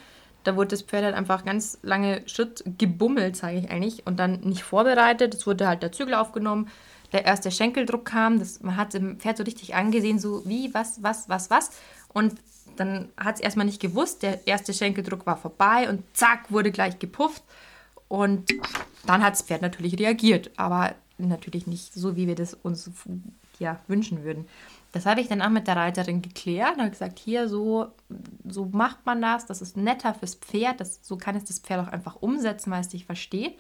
da 0.44 0.56
wurde 0.56 0.70
das 0.70 0.82
Pferd 0.82 1.04
halt 1.04 1.16
einfach 1.16 1.46
ganz 1.46 1.80
lange 1.82 2.22
Schritt 2.28 2.64
gebummelt, 2.78 3.36
sage 3.36 3.58
ich 3.58 3.70
eigentlich, 3.70 4.06
und 4.06 4.18
dann 4.18 4.42
nicht 4.42 4.64
vorbereitet. 4.64 5.34
Es 5.34 5.48
wurde 5.48 5.68
halt 5.68 5.84
der 5.84 5.92
Zügel 5.92 6.14
aufgenommen, 6.14 6.70
der 7.12 7.26
erste 7.26 7.52
Schenkeldruck 7.52 8.06
kam. 8.06 8.40
Das, 8.40 8.62
man 8.62 8.78
hat 8.78 8.94
dem 8.94 9.20
Pferd 9.20 9.38
so 9.38 9.44
richtig 9.44 9.76
angesehen, 9.76 10.20
so 10.20 10.44
wie, 10.46 10.74
was, 10.74 11.02
was, 11.02 11.30
was, 11.30 11.50
was. 11.50 11.72
Und 12.10 12.36
dann 12.76 13.10
hat 13.18 13.36
es 13.36 13.42
erstmal 13.42 13.66
nicht 13.66 13.82
gewusst. 13.82 14.24
Der 14.24 14.46
erste 14.48 14.74
Schenkeldruck 14.74 15.26
war 15.26 15.38
vorbei 15.38 15.90
und 15.90 16.04
zack, 16.14 16.52
wurde 16.52 16.72
gleich 16.72 17.00
gepufft. 17.00 17.44
Und 18.08 18.52
dann 19.06 19.24
hat 19.24 19.34
das 19.34 19.44
Pferd 19.44 19.62
natürlich 19.62 19.98
reagiert, 20.00 20.52
aber 20.58 20.96
natürlich 21.18 21.68
nicht 21.68 21.94
so, 21.94 22.16
wie 22.16 22.28
wir 22.28 22.36
das 22.36 22.54
uns 22.54 22.90
ja, 23.60 23.80
wünschen 23.88 24.24
würden. 24.24 24.48
Das 24.94 25.08
habe 25.08 25.22
ich 25.22 25.28
dann 25.28 25.42
auch 25.42 25.50
mit 25.50 25.68
der 25.68 25.76
Reiterin 25.76 26.22
geklärt 26.22 26.78
und 26.78 26.92
gesagt, 26.92 27.18
hier, 27.18 27.50
so, 27.50 27.88
so 28.48 28.70
macht 28.72 29.06
man 29.08 29.24
das, 29.24 29.48
das 29.48 29.62
ist 29.62 29.76
netter 29.76 30.14
fürs 30.14 30.36
Pferd, 30.36 30.80
das, 30.80 31.00
so 31.02 31.18
kann 31.18 31.36
es 31.36 31.46
das 31.46 31.60
Pferd 31.60 31.88
auch 31.88 31.92
einfach 31.92 32.22
umsetzen, 32.22 32.72
weil 32.72 32.82
es 32.82 32.90
dich 32.90 33.06
versteht. 33.06 33.58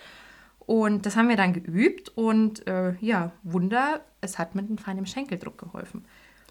Und 0.59 1.07
das 1.07 1.17
haben 1.17 1.29
wir 1.29 1.35
dann 1.35 1.53
geübt 1.53 2.09
und 2.15 2.65
äh, 2.67 2.93
ja, 3.01 3.31
Wunder, 3.41 4.01
es 4.21 4.37
hat 4.37 4.53
mit 4.53 4.67
einem 4.67 4.77
feinen 4.77 5.07
Schenkeldruck 5.07 5.57
geholfen. 5.57 6.05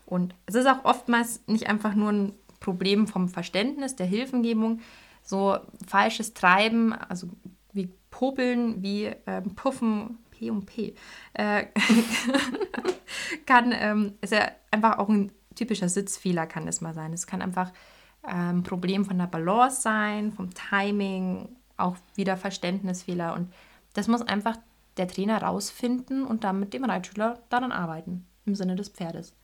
Und 0.05 0.35
es 0.47 0.57
ist 0.57 0.67
auch 0.67 0.85
oftmals 0.85 1.43
nicht 1.47 1.69
einfach 1.69 1.95
nur 1.95 2.11
ein 2.11 2.33
Problem 2.59 3.07
vom 3.07 3.29
Verständnis, 3.29 3.95
der 3.95 4.07
Hilfengebung, 4.07 4.81
so 5.23 5.59
falsches 5.87 6.35
Treiben, 6.35 6.93
also 6.93 7.29
wie 7.73 7.89
Popeln, 8.11 8.83
wie 8.83 9.13
ähm, 9.29 9.55
Puffen, 9.55 10.19
Und 10.51 10.67
P, 10.67 10.95
äh, 11.35 11.67
kann, 13.47 13.73
ähm, 13.75 14.15
ist 14.21 14.33
ja 14.33 14.51
einfach 14.71 14.99
auch 14.99 15.09
ein 15.09 15.33
typischer 15.55 15.89
Sitzfehler 15.89 16.47
kann 16.47 16.67
das 16.67 16.81
mal 16.81 16.95
sein. 16.95 17.13
Es 17.13 17.27
kann 17.27 17.43
einfach 17.43 17.73
ein 18.23 18.57
ähm, 18.57 18.63
Problem 18.63 19.05
von 19.05 19.19
der 19.19 19.27
Balance 19.27 19.83
sein, 19.83 20.33
vom 20.33 20.51
Timing, 20.55 21.49
auch 21.77 21.97
wieder 22.15 22.37
Verständnisfehler 22.37 23.35
und 23.35 23.53
das 23.95 24.09
muss 24.09 24.23
einfach 24.23 24.57
der 24.97 25.09
Trainer 25.09 25.43
rausfinden 25.43 26.25
und 26.25 26.45
dann 26.45 26.61
mit 26.61 26.73
dem 26.75 26.85
Reitschüler 26.85 27.41
daran 27.49 27.73
arbeiten, 27.73 28.27
im 28.47 28.55
Sinne 28.55 28.77
des 28.77 28.89
Pferdes. 28.91 29.35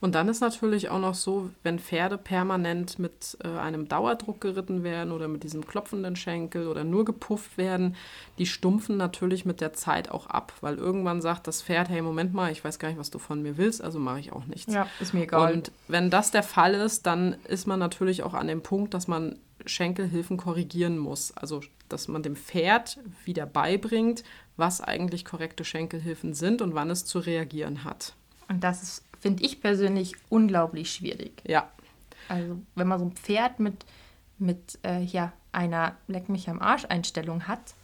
Und 0.00 0.14
dann 0.14 0.28
ist 0.28 0.40
natürlich 0.40 0.88
auch 0.88 0.98
noch 0.98 1.14
so, 1.14 1.50
wenn 1.62 1.78
Pferde 1.78 2.16
permanent 2.16 2.98
mit 2.98 3.36
äh, 3.44 3.48
einem 3.48 3.86
Dauerdruck 3.86 4.40
geritten 4.40 4.82
werden 4.82 5.12
oder 5.12 5.28
mit 5.28 5.42
diesem 5.42 5.66
klopfenden 5.66 6.16
Schenkel 6.16 6.68
oder 6.68 6.84
nur 6.84 7.04
gepufft 7.04 7.58
werden, 7.58 7.96
die 8.38 8.46
stumpfen 8.46 8.96
natürlich 8.96 9.44
mit 9.44 9.60
der 9.60 9.74
Zeit 9.74 10.10
auch 10.10 10.26
ab, 10.26 10.54
weil 10.62 10.76
irgendwann 10.76 11.20
sagt 11.20 11.46
das 11.46 11.60
Pferd, 11.60 11.90
hey, 11.90 12.00
Moment 12.00 12.32
mal, 12.32 12.50
ich 12.50 12.64
weiß 12.64 12.78
gar 12.78 12.88
nicht, 12.88 12.98
was 12.98 13.10
du 13.10 13.18
von 13.18 13.42
mir 13.42 13.58
willst, 13.58 13.82
also 13.82 13.98
mache 13.98 14.20
ich 14.20 14.32
auch 14.32 14.46
nichts. 14.46 14.72
Ja, 14.72 14.86
ist 15.00 15.12
mir 15.12 15.24
egal. 15.24 15.52
Und 15.52 15.70
wenn 15.86 16.08
das 16.08 16.30
der 16.30 16.42
Fall 16.42 16.72
ist, 16.72 17.04
dann 17.04 17.36
ist 17.46 17.66
man 17.66 17.78
natürlich 17.78 18.22
auch 18.22 18.32
an 18.32 18.46
dem 18.46 18.62
Punkt, 18.62 18.94
dass 18.94 19.06
man 19.06 19.38
Schenkelhilfen 19.66 20.38
korrigieren 20.38 20.96
muss. 20.96 21.36
Also, 21.36 21.60
dass 21.90 22.08
man 22.08 22.22
dem 22.22 22.36
Pferd 22.36 22.98
wieder 23.26 23.44
beibringt, 23.44 24.24
was 24.56 24.80
eigentlich 24.80 25.26
korrekte 25.26 25.64
Schenkelhilfen 25.64 26.32
sind 26.32 26.62
und 26.62 26.74
wann 26.74 26.88
es 26.88 27.04
zu 27.04 27.18
reagieren 27.18 27.84
hat. 27.84 28.14
Und 28.48 28.64
das 28.64 28.82
ist 28.82 29.04
finde 29.20 29.44
ich 29.44 29.60
persönlich 29.60 30.14
unglaublich 30.28 30.92
schwierig. 30.92 31.42
Ja. 31.46 31.70
Also, 32.28 32.60
wenn 32.74 32.88
man 32.88 32.98
so 32.98 33.04
ein 33.04 33.12
Pferd 33.12 33.60
mit, 33.60 33.84
mit 34.38 34.78
äh, 34.84 35.02
ja, 35.02 35.32
einer 35.52 35.96
Leck 36.08 36.28
mich 36.28 36.48
am 36.48 36.60
Arsch-Einstellung 36.60 37.46
hat, 37.46 37.74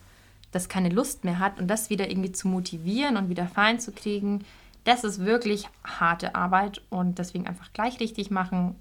das 0.52 0.68
keine 0.68 0.88
Lust 0.88 1.24
mehr 1.24 1.38
hat 1.38 1.60
und 1.60 1.68
das 1.68 1.90
wieder 1.90 2.08
irgendwie 2.08 2.32
zu 2.32 2.48
motivieren 2.48 3.16
und 3.16 3.28
wieder 3.28 3.46
fein 3.46 3.78
zu 3.78 3.92
kriegen, 3.92 4.44
das 4.84 5.04
ist 5.04 5.24
wirklich 5.24 5.68
harte 5.84 6.34
Arbeit 6.34 6.80
und 6.90 7.18
deswegen 7.18 7.46
einfach 7.46 7.72
gleich 7.72 8.00
richtig 8.00 8.30
machen, 8.30 8.76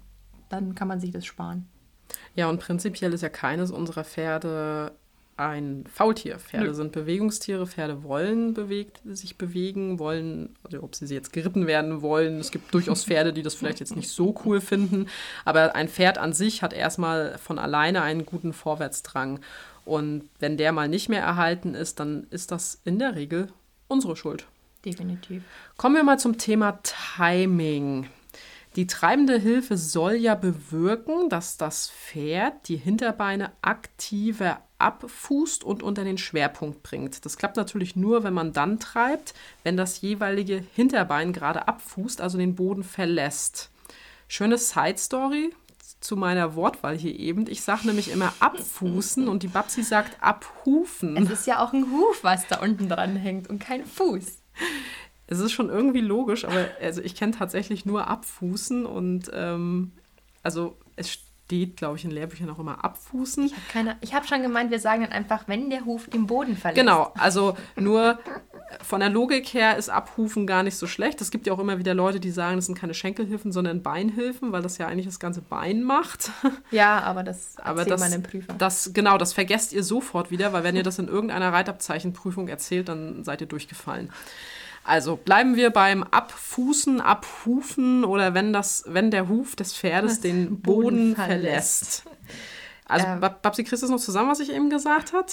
dann 0.48 0.74
kann 0.74 0.88
man 0.88 1.00
sich 1.00 1.10
das 1.10 1.26
sparen. 1.26 1.68
Ja, 2.36 2.48
und 2.48 2.60
prinzipiell 2.60 3.12
ist 3.12 3.22
ja 3.22 3.28
keines 3.28 3.72
unserer 3.72 4.04
Pferde 4.04 4.92
ein 5.36 5.84
Faultier. 5.92 6.38
Pferde 6.38 6.68
Nö. 6.68 6.74
sind 6.74 6.92
Bewegungstiere, 6.92 7.66
Pferde 7.66 8.02
wollen 8.02 8.54
bewegt, 8.54 9.00
sich 9.04 9.36
bewegen, 9.36 9.98
wollen, 9.98 10.56
also 10.64 10.82
ob 10.82 10.94
sie 10.94 11.06
jetzt 11.06 11.32
geritten 11.32 11.66
werden 11.66 12.00
wollen. 12.02 12.38
Es 12.38 12.50
gibt 12.50 12.72
durchaus 12.72 13.04
Pferde, 13.04 13.32
die 13.32 13.42
das 13.42 13.54
vielleicht 13.54 13.80
jetzt 13.80 13.96
nicht 13.96 14.08
so 14.08 14.34
cool 14.44 14.60
finden, 14.60 15.08
aber 15.44 15.74
ein 15.74 15.88
Pferd 15.88 16.18
an 16.18 16.32
sich 16.32 16.62
hat 16.62 16.72
erstmal 16.72 17.38
von 17.38 17.58
alleine 17.58 18.02
einen 18.02 18.24
guten 18.24 18.52
Vorwärtsdrang. 18.52 19.40
Und 19.84 20.28
wenn 20.40 20.56
der 20.56 20.72
mal 20.72 20.88
nicht 20.88 21.08
mehr 21.08 21.22
erhalten 21.22 21.74
ist, 21.74 22.00
dann 22.00 22.26
ist 22.30 22.50
das 22.50 22.80
in 22.84 22.98
der 22.98 23.14
Regel 23.14 23.48
unsere 23.88 24.16
Schuld. 24.16 24.46
Definitiv. 24.84 25.42
Kommen 25.76 25.96
wir 25.96 26.04
mal 26.04 26.18
zum 26.18 26.38
Thema 26.38 26.80
Timing. 26.82 28.08
Die 28.76 28.86
treibende 28.86 29.38
Hilfe 29.38 29.78
soll 29.78 30.14
ja 30.16 30.34
bewirken, 30.34 31.30
dass 31.30 31.56
das 31.56 31.90
Pferd 31.90 32.68
die 32.68 32.76
Hinterbeine 32.76 33.52
aktiver 33.62 34.60
abfußt 34.78 35.64
und 35.64 35.82
unter 35.82 36.04
den 36.04 36.18
Schwerpunkt 36.18 36.82
bringt. 36.82 37.24
Das 37.24 37.36
klappt 37.36 37.56
natürlich 37.56 37.96
nur, 37.96 38.24
wenn 38.24 38.34
man 38.34 38.52
dann 38.52 38.78
treibt, 38.78 39.34
wenn 39.62 39.76
das 39.76 40.00
jeweilige 40.00 40.62
Hinterbein 40.74 41.32
gerade 41.32 41.68
abfußt, 41.68 42.20
also 42.20 42.38
den 42.38 42.54
Boden 42.54 42.84
verlässt. 42.84 43.70
Schöne 44.28 44.58
Side 44.58 44.98
Story 44.98 45.52
zu 46.00 46.16
meiner 46.16 46.54
Wortwahl 46.54 46.96
hier 46.96 47.18
eben. 47.18 47.46
Ich 47.48 47.62
sage 47.62 47.86
nämlich 47.86 48.10
immer 48.10 48.32
abfußen 48.40 49.28
und 49.28 49.42
die 49.42 49.48
Babsi 49.48 49.82
sagt 49.82 50.22
abhufen. 50.22 51.16
Es 51.16 51.30
ist 51.30 51.46
ja 51.46 51.64
auch 51.64 51.72
ein 51.72 51.90
Huf, 51.90 52.22
was 52.22 52.46
da 52.46 52.60
unten 52.60 52.88
dran 52.88 53.16
hängt 53.16 53.48
und 53.48 53.58
kein 53.58 53.84
Fuß. 53.84 54.38
Es 55.26 55.40
ist 55.40 55.52
schon 55.52 55.70
irgendwie 55.70 56.00
logisch, 56.00 56.44
aber 56.44 56.68
also 56.80 57.02
ich 57.02 57.14
kenne 57.16 57.32
tatsächlich 57.32 57.84
nur 57.84 58.06
abfußen 58.06 58.86
und 58.86 59.30
ähm, 59.32 59.92
also 60.42 60.76
es 60.94 61.18
steht, 61.46 61.76
glaube 61.76 61.96
ich, 61.96 62.04
in 62.04 62.10
Lehrbüchern 62.10 62.50
auch 62.50 62.58
immer 62.58 62.84
abfußen. 62.84 63.44
Ich 63.46 63.52
habe 63.52 63.62
keine, 63.72 64.26
schon 64.26 64.42
gemeint, 64.42 64.72
wir 64.72 64.80
sagen 64.80 65.02
dann 65.02 65.12
einfach, 65.12 65.44
wenn 65.46 65.70
der 65.70 65.84
Huf 65.84 66.08
den 66.08 66.26
Boden 66.26 66.56
verlässt. 66.56 66.80
Genau, 66.80 67.12
also 67.16 67.56
nur 67.76 68.18
von 68.82 68.98
der 68.98 69.10
Logik 69.10 69.54
her 69.54 69.76
ist 69.76 69.88
Abhufen 69.88 70.48
gar 70.48 70.64
nicht 70.64 70.76
so 70.76 70.88
schlecht. 70.88 71.20
Es 71.20 71.30
gibt 71.30 71.46
ja 71.46 71.52
auch 71.52 71.60
immer 71.60 71.78
wieder 71.78 71.94
Leute, 71.94 72.18
die 72.18 72.32
sagen, 72.32 72.56
das 72.56 72.66
sind 72.66 72.76
keine 72.76 72.94
Schenkelhilfen, 72.94 73.52
sondern 73.52 73.80
Beinhilfen, 73.80 74.50
weil 74.50 74.60
das 74.60 74.76
ja 74.78 74.88
eigentlich 74.88 75.06
das 75.06 75.20
ganze 75.20 75.40
Bein 75.40 75.82
macht. 75.82 76.30
Ja, 76.70 77.00
aber 77.00 77.22
das 77.22 77.56
aber 77.58 77.84
das, 77.84 78.00
man 78.00 78.12
im 78.12 78.22
Prüfer. 78.22 78.52
Das, 78.54 78.90
genau, 78.92 79.18
das 79.18 79.32
vergesst 79.32 79.72
ihr 79.72 79.84
sofort 79.84 80.30
wieder, 80.30 80.52
weil 80.52 80.64
wenn 80.64 80.74
ihr 80.74 80.82
das 80.82 80.98
in 80.98 81.06
irgendeiner 81.06 81.52
Reitabzeichenprüfung 81.52 82.48
erzählt, 82.48 82.88
dann 82.88 83.22
seid 83.24 83.40
ihr 83.40 83.46
durchgefallen. 83.46 84.10
Also 84.86 85.16
bleiben 85.16 85.56
wir 85.56 85.70
beim 85.70 86.04
Abfußen, 86.04 87.00
Abhufen 87.00 88.04
oder 88.04 88.34
wenn, 88.34 88.52
das, 88.52 88.84
wenn 88.86 89.10
der 89.10 89.28
Huf 89.28 89.56
des 89.56 89.74
Pferdes 89.74 90.12
das 90.12 90.20
den 90.20 90.60
Boden, 90.60 90.82
Boden 90.82 91.16
verlässt. 91.16 92.04
Also 92.88 93.04
ähm, 93.04 93.18
Babsi, 93.18 93.64
kriegst 93.64 93.82
du 93.82 93.86
es 93.86 93.90
noch 93.90 93.98
zusammen, 93.98 94.30
was 94.30 94.38
ich 94.38 94.52
eben 94.52 94.70
gesagt 94.70 95.12
habe? 95.12 95.26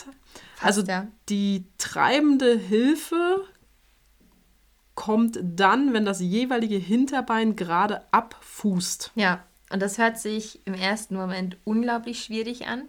Also 0.59 0.81
ja. 0.81 1.05
die 1.29 1.65
treibende 1.77 2.57
Hilfe 2.57 3.45
kommt 4.95 5.39
dann, 5.39 5.93
wenn 5.93 6.03
das 6.03 6.19
jeweilige 6.19 6.77
Hinterbein 6.77 7.55
gerade 7.55 8.01
abfußt. 8.11 9.11
Ja, 9.13 9.43
und 9.71 9.83
das 9.83 9.99
hört 9.99 10.17
sich 10.17 10.65
im 10.65 10.73
ersten 10.73 11.15
Moment 11.15 11.57
unglaublich 11.63 12.23
schwierig 12.23 12.65
an 12.65 12.85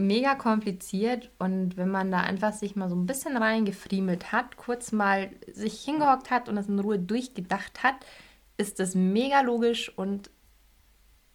mega 0.00 0.34
kompliziert 0.34 1.30
und 1.38 1.76
wenn 1.76 1.90
man 1.90 2.10
da 2.10 2.20
einfach 2.20 2.52
sich 2.52 2.76
mal 2.76 2.88
so 2.88 2.96
ein 2.96 3.06
bisschen 3.06 3.36
reingefriemelt 3.36 4.32
hat, 4.32 4.56
kurz 4.56 4.92
mal 4.92 5.30
sich 5.52 5.80
hingehockt 5.80 6.30
hat 6.30 6.48
und 6.48 6.56
das 6.56 6.68
in 6.68 6.78
Ruhe 6.78 6.98
durchgedacht 6.98 7.82
hat, 7.82 7.96
ist 8.56 8.78
das 8.78 8.94
mega 8.94 9.40
logisch 9.40 9.90
und 9.96 10.30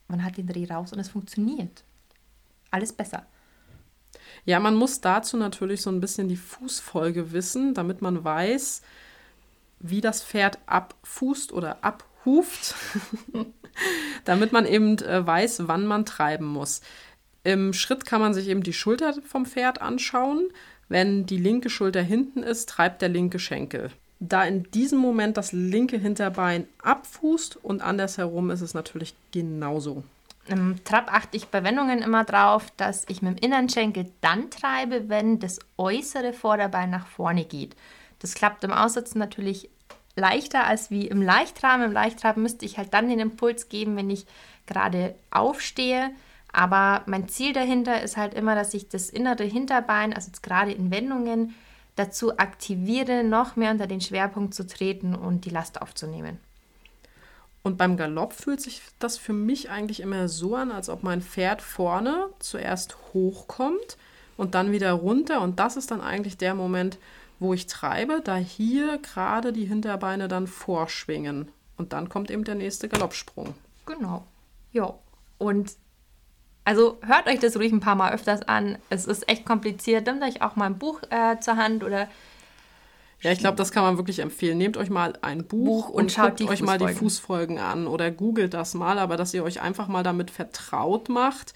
man 0.08 0.24
hat 0.24 0.38
den 0.38 0.48
Dreh 0.48 0.66
raus 0.66 0.94
und 0.94 1.00
es 1.00 1.10
funktioniert. 1.10 1.84
Alles 2.72 2.94
besser. 2.94 3.26
Ja, 4.46 4.60
man 4.60 4.76
muss 4.76 5.02
dazu 5.02 5.38
natürlich 5.38 5.82
so 5.82 5.90
ein 5.90 6.00
bisschen 6.00 6.28
die 6.28 6.36
Fußfolge 6.36 7.32
wissen, 7.32 7.74
damit 7.74 8.02
man 8.02 8.24
weiß, 8.24 8.82
wie 9.80 10.02
das 10.02 10.24
Pferd 10.24 10.60
abfußt 10.66 11.52
oder 11.52 11.84
abhuft, 11.84 12.76
damit 14.26 14.52
man 14.52 14.66
eben 14.66 14.98
äh, 15.00 15.26
weiß, 15.26 15.68
wann 15.68 15.86
man 15.86 16.06
treiben 16.06 16.46
muss. 16.46 16.82
Im 17.46 17.74
Schritt 17.74 18.06
kann 18.06 18.22
man 18.22 18.34
sich 18.34 18.48
eben 18.48 18.64
die 18.64 18.74
Schulter 18.74 19.14
vom 19.24 19.46
Pferd 19.46 19.80
anschauen. 19.80 20.48
Wenn 20.90 21.28
die 21.28 21.38
linke 21.38 21.70
Schulter 21.70 22.02
hinten 22.02 22.42
ist, 22.42 22.68
treibt 22.68 23.04
der 23.04 23.10
linke 23.10 23.38
Schenkel. 23.38 23.92
Da 24.20 24.44
in 24.46 24.64
diesem 24.72 24.98
Moment 24.98 25.38
das 25.38 25.52
linke 25.52 25.98
Hinterbein 25.98 26.68
abfußt 26.82 27.64
und 27.64 27.84
andersherum 27.84 28.50
ist 28.50 28.62
es 28.62 28.74
natürlich 28.74 29.14
genauso. 29.32 30.04
Im 30.48 30.84
Trab 30.86 31.14
achte 31.14 31.38
ich 31.38 31.46
bei 31.48 31.64
Wendungen 31.64 32.02
immer 32.02 32.24
drauf, 32.24 32.72
dass 32.78 33.06
ich 33.10 33.22
mit 33.22 33.38
dem 33.38 33.46
inneren 33.46 33.70
Schenkel 33.70 34.12
dann 34.22 34.50
treibe, 34.50 35.08
wenn 35.08 35.38
das 35.38 35.60
äußere 35.78 36.34
Vorderbein 36.34 36.90
nach 36.90 37.06
vorne 37.06 37.46
geht. 37.46 37.75
Das 38.20 38.34
klappt 38.34 38.64
im 38.64 38.74
Aussitzen 38.74 39.20
natürlich 39.20 39.70
leichter 40.16 40.66
als 40.66 40.90
wie 40.90 41.06
im 41.06 41.22
Leichtraben. 41.22 41.86
Im 41.86 41.92
Leichtraben 41.92 42.42
müsste 42.42 42.66
ich 42.66 42.80
halt 42.80 42.92
dann 42.96 43.08
den 43.08 43.20
Impuls 43.20 43.70
geben, 43.70 43.96
wenn 43.98 44.10
ich 44.10 44.25
gerade 44.66 45.14
aufstehe. 45.30 46.10
Aber 46.56 47.04
mein 47.06 47.28
Ziel 47.28 47.52
dahinter 47.52 48.02
ist 48.02 48.16
halt 48.16 48.34
immer, 48.34 48.56
dass 48.56 48.74
ich 48.74 48.88
das 48.88 49.10
innere 49.10 49.44
Hinterbein, 49.44 50.14
also 50.14 50.28
jetzt 50.28 50.42
gerade 50.42 50.72
in 50.72 50.90
Wendungen, 50.90 51.54
dazu 51.98 52.38
aktiviere, 52.38 53.26
noch 53.26 53.58
mehr 53.58 53.72
unter 53.72 53.88
den 53.88 54.00
Schwerpunkt 54.00 54.54
zu 54.54 54.66
treten 54.66 55.16
und 55.16 55.44
die 55.44 55.50
Last 55.50 55.82
aufzunehmen. 55.82 56.40
Und 57.62 57.78
beim 57.78 57.98
Galopp 57.98 58.32
fühlt 58.32 58.62
sich 58.62 58.82
das 59.00 59.18
für 59.18 59.34
mich 59.34 59.70
eigentlich 59.70 60.00
immer 60.00 60.30
so 60.30 60.56
an, 60.56 60.72
als 60.72 60.88
ob 60.88 61.04
mein 61.04 61.22
Pferd 61.22 61.62
vorne 61.62 62.30
zuerst 62.40 62.96
hochkommt 63.14 63.98
und 64.38 64.56
dann 64.56 64.72
wieder 64.72 64.94
runter. 64.94 65.42
Und 65.42 65.60
das 65.60 65.76
ist 65.76 65.92
dann 65.92 66.00
eigentlich 66.00 66.38
der 66.38 66.56
Moment, 66.56 67.00
wo 67.38 67.54
ich 67.54 67.68
treibe, 67.68 68.22
da 68.24 68.38
hier 68.38 68.98
gerade 69.00 69.52
die 69.52 69.66
Hinterbeine 69.66 70.30
dann 70.30 70.48
vorschwingen. 70.48 71.50
Und 71.76 71.92
dann 71.92 72.08
kommt 72.08 72.32
eben 72.32 72.46
der 72.46 72.56
nächste 72.56 72.88
Galoppsprung. 72.88 73.56
Genau. 73.86 74.26
Ja. 74.72 74.94
Und 75.38 75.76
also 76.66 76.98
hört 77.02 77.28
euch 77.28 77.40
das 77.40 77.56
ruhig 77.56 77.72
ein 77.72 77.80
paar 77.80 77.96
Mal 77.96 78.12
öfters 78.12 78.42
an. 78.42 78.78
Es 78.90 79.06
ist 79.06 79.30
echt 79.30 79.46
kompliziert. 79.46 80.08
Nehmt 80.08 80.24
euch 80.24 80.42
auch 80.42 80.56
mal 80.56 80.66
ein 80.66 80.78
Buch 80.78 81.02
äh, 81.12 81.40
zur 81.40 81.58
Hand 81.58 81.84
oder. 81.84 82.10
Ja, 83.22 83.32
ich 83.32 83.40
glaube, 83.40 83.56
das 83.56 83.72
kann 83.72 83.84
man 83.84 83.98
wirklich 83.98 84.20
empfehlen. 84.20 84.58
Nehmt 84.58 84.76
euch 84.76 84.90
mal 84.90 85.14
ein 85.22 85.46
Buch, 85.46 85.88
Buch 85.88 85.90
und, 85.90 86.04
und 86.04 86.12
schaut 86.12 86.42
euch 86.42 86.62
mal 86.62 86.78
die 86.78 86.94
Fußfolgen 86.94 87.60
an 87.60 87.88
oder 87.88 88.12
googelt 88.12 88.54
das 88.54 88.74
mal, 88.74 89.00
aber 89.00 89.16
dass 89.16 89.34
ihr 89.34 89.44
euch 89.44 89.62
einfach 89.62 89.88
mal 89.88 90.04
damit 90.04 90.32
vertraut 90.32 91.08
macht, 91.08 91.54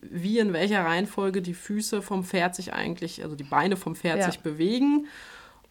wie 0.00 0.38
in 0.38 0.52
welcher 0.52 0.84
Reihenfolge 0.84 1.40
die 1.40 1.54
Füße 1.54 2.02
vom 2.02 2.24
Pferd 2.24 2.54
sich 2.54 2.72
eigentlich, 2.72 3.22
also 3.22 3.36
die 3.36 3.44
Beine 3.44 3.76
vom 3.76 3.94
Pferd 3.94 4.18
ja. 4.18 4.26
sich 4.26 4.40
bewegen 4.40 5.06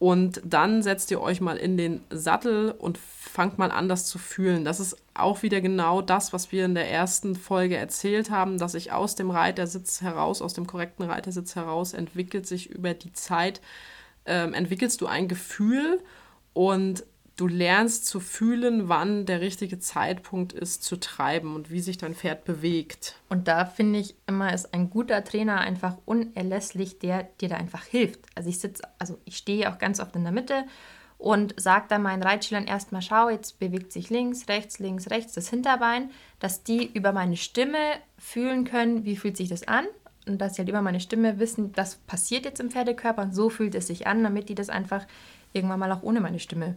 und 0.02 0.42
dann 0.44 0.82
setzt 0.82 1.12
ihr 1.12 1.22
euch 1.22 1.42
mal 1.42 1.58
in 1.58 1.78
den 1.78 2.02
Sattel 2.10 2.72
und 2.72 2.98
fangt 2.98 3.60
mal 3.60 3.70
an, 3.70 3.88
das 3.88 4.08
zu 4.08 4.18
fühlen. 4.18 4.66
Das 4.66 4.80
ist 4.80 4.98
auch 5.14 5.44
wieder 5.44 5.62
genau 5.62 6.02
das, 6.02 6.34
was 6.34 6.52
wir 6.52 6.66
in 6.66 6.74
der 6.74 6.90
ersten 6.90 7.36
Folge 7.36 7.78
erzählt 7.78 8.32
haben, 8.32 8.58
dass 8.58 8.72
sich 8.72 8.92
aus 8.92 9.14
dem 9.14 9.30
Reitersitz 9.30 10.02
heraus, 10.02 10.42
aus 10.42 10.56
dem 10.56 10.66
korrekten 10.66 11.06
Reitersitz 11.06 11.56
heraus 11.56 11.94
entwickelt 11.94 12.48
sich 12.48 12.72
über 12.72 12.96
die 12.96 13.14
Zeit, 13.14 13.62
ähm, 14.26 14.56
entwickelst 14.56 15.02
du 15.02 15.06
ein 15.06 15.28
Gefühl 15.28 16.02
und 16.54 17.04
du 17.42 17.48
lernst 17.48 18.06
zu 18.06 18.20
fühlen, 18.20 18.88
wann 18.88 19.26
der 19.26 19.42
richtige 19.42 19.80
Zeitpunkt 19.80 20.54
ist 20.54 20.84
zu 20.84 21.00
treiben 21.00 21.56
und 21.56 21.72
wie 21.72 21.80
sich 21.80 21.98
dein 21.98 22.14
Pferd 22.14 22.46
bewegt. 22.46 23.16
Und 23.30 23.48
da 23.48 23.66
finde 23.66 23.98
ich 23.98 24.16
immer, 24.28 24.54
ist 24.54 24.76
ein 24.76 24.92
guter 24.92 25.24
Trainer 25.24 25.60
einfach 25.60 25.98
unerlässlich, 26.06 27.00
der 27.00 27.24
dir 27.42 27.50
da 27.50 27.56
einfach 27.56 27.84
hilft. 27.84 28.20
Also 28.36 28.48
ich 28.48 28.60
sitze, 28.60 28.84
also 29.00 29.18
ich 29.26 29.38
stehe 29.38 29.72
auch 29.72 29.80
ganz 29.80 30.00
oft 30.00 30.16
in 30.16 30.22
der 30.22 30.32
Mitte 30.32 30.66
und 31.18 31.60
sage 31.60 31.86
dann 31.90 32.04
meinen 32.04 32.22
Reitschülern 32.22 32.68
erstmal, 32.68 33.02
schau, 33.02 33.30
jetzt 33.30 33.58
bewegt 33.58 33.92
sich 33.92 34.12
links, 34.12 34.48
rechts, 34.48 34.78
links, 34.78 35.10
rechts 35.10 35.34
das 35.34 35.50
Hinterbein, 35.50 36.12
dass 36.38 36.62
die 36.64 36.92
über 36.94 37.12
meine 37.12 37.38
Stimme 37.38 37.96
fühlen 38.20 38.66
können, 38.66 39.04
wie 39.04 39.16
fühlt 39.16 39.36
sich 39.38 39.50
das 39.50 39.68
an 39.68 39.86
und 40.28 40.40
dass 40.40 40.54
sie 40.54 40.60
halt 40.60 40.70
über 40.70 40.84
meine 40.84 41.00
Stimme 41.00 41.40
wissen, 41.40 41.72
das 41.74 41.96
passiert 41.96 42.46
jetzt 42.46 42.60
im 42.60 42.70
Pferdekörper 42.70 43.24
und 43.24 43.34
so 43.34 43.50
fühlt 43.50 43.74
es 43.74 43.88
sich 43.88 44.06
an, 44.06 44.24
damit 44.24 44.48
die 44.48 44.56
das 44.56 44.70
einfach 44.70 45.08
irgendwann 45.54 45.80
mal 45.80 45.92
auch 45.92 46.04
ohne 46.04 46.22
meine 46.22 46.40
Stimme 46.40 46.76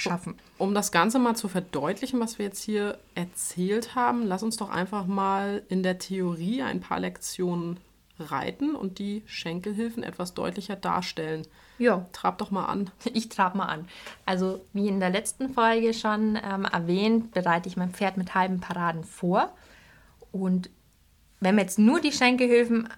schaffen. 0.00 0.34
Um 0.58 0.74
das 0.74 0.92
Ganze 0.92 1.18
mal 1.18 1.34
zu 1.34 1.48
verdeutlichen, 1.48 2.20
was 2.20 2.38
wir 2.38 2.46
jetzt 2.46 2.62
hier 2.62 2.98
erzählt 3.14 3.94
haben, 3.94 4.26
lass 4.26 4.42
uns 4.42 4.56
doch 4.56 4.70
einfach 4.70 5.06
mal 5.06 5.62
in 5.68 5.82
der 5.82 5.98
Theorie 5.98 6.62
ein 6.62 6.80
paar 6.80 7.00
Lektionen 7.00 7.78
reiten 8.18 8.74
und 8.74 8.98
die 8.98 9.22
Schenkelhilfen 9.26 10.02
etwas 10.02 10.34
deutlicher 10.34 10.76
darstellen. 10.76 11.46
Ja. 11.78 12.06
Trab 12.12 12.38
doch 12.38 12.50
mal 12.50 12.66
an. 12.66 12.90
Ich 13.12 13.28
trab 13.28 13.54
mal 13.54 13.66
an. 13.66 13.86
Also, 14.24 14.64
wie 14.72 14.88
in 14.88 15.00
der 15.00 15.10
letzten 15.10 15.50
Folge 15.52 15.94
schon 15.94 16.38
ähm, 16.42 16.64
erwähnt, 16.64 17.32
bereite 17.32 17.68
ich 17.68 17.76
mein 17.76 17.90
Pferd 17.90 18.16
mit 18.16 18.34
halben 18.34 18.60
Paraden 18.60 19.04
vor. 19.04 19.54
Und 20.32 20.70
wenn 21.40 21.56
wir 21.56 21.62
jetzt 21.62 21.78
nur 21.78 22.00
die 22.00 22.12
Schenkelhilfen 22.12 22.88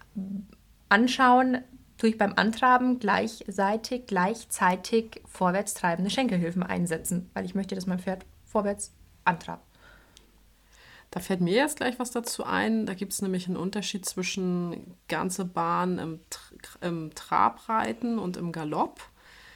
anschauen, 0.89 1.59
tue 1.99 2.11
ich 2.11 2.19
beim 2.19 2.33
Antraben 2.37 2.99
gleichseitig, 2.99 4.07
gleichzeitig 4.07 5.21
vorwärts 5.27 5.75
treibende 5.75 6.11
Schenkelhilfen 6.11 6.63
einsetzen, 6.63 7.29
weil 7.35 7.45
ich 7.45 7.55
möchte, 7.55 7.75
dass 7.75 7.87
mein 7.87 7.99
Pferd 7.99 8.25
vorwärts 8.47 8.95
antrabt. 9.25 9.65
Da 11.11 11.21
fällt 11.21 11.41
mir 11.41 11.55
jetzt 11.55 11.79
gleich 11.79 11.99
was 11.99 12.11
dazu 12.11 12.45
ein. 12.45 12.87
Da 12.87 12.95
gibt 12.95 13.13
es 13.13 13.23
nämlich 13.23 13.47
einen 13.47 13.57
Unterschied 13.57 14.05
zwischen 14.05 14.95
ganze 15.09 15.45
Bahn 15.45 15.99
im, 15.99 16.21
im 16.81 17.15
Trabreiten 17.15 18.19
und 18.19 18.37
im 18.37 18.53
Galopp. 18.53 19.01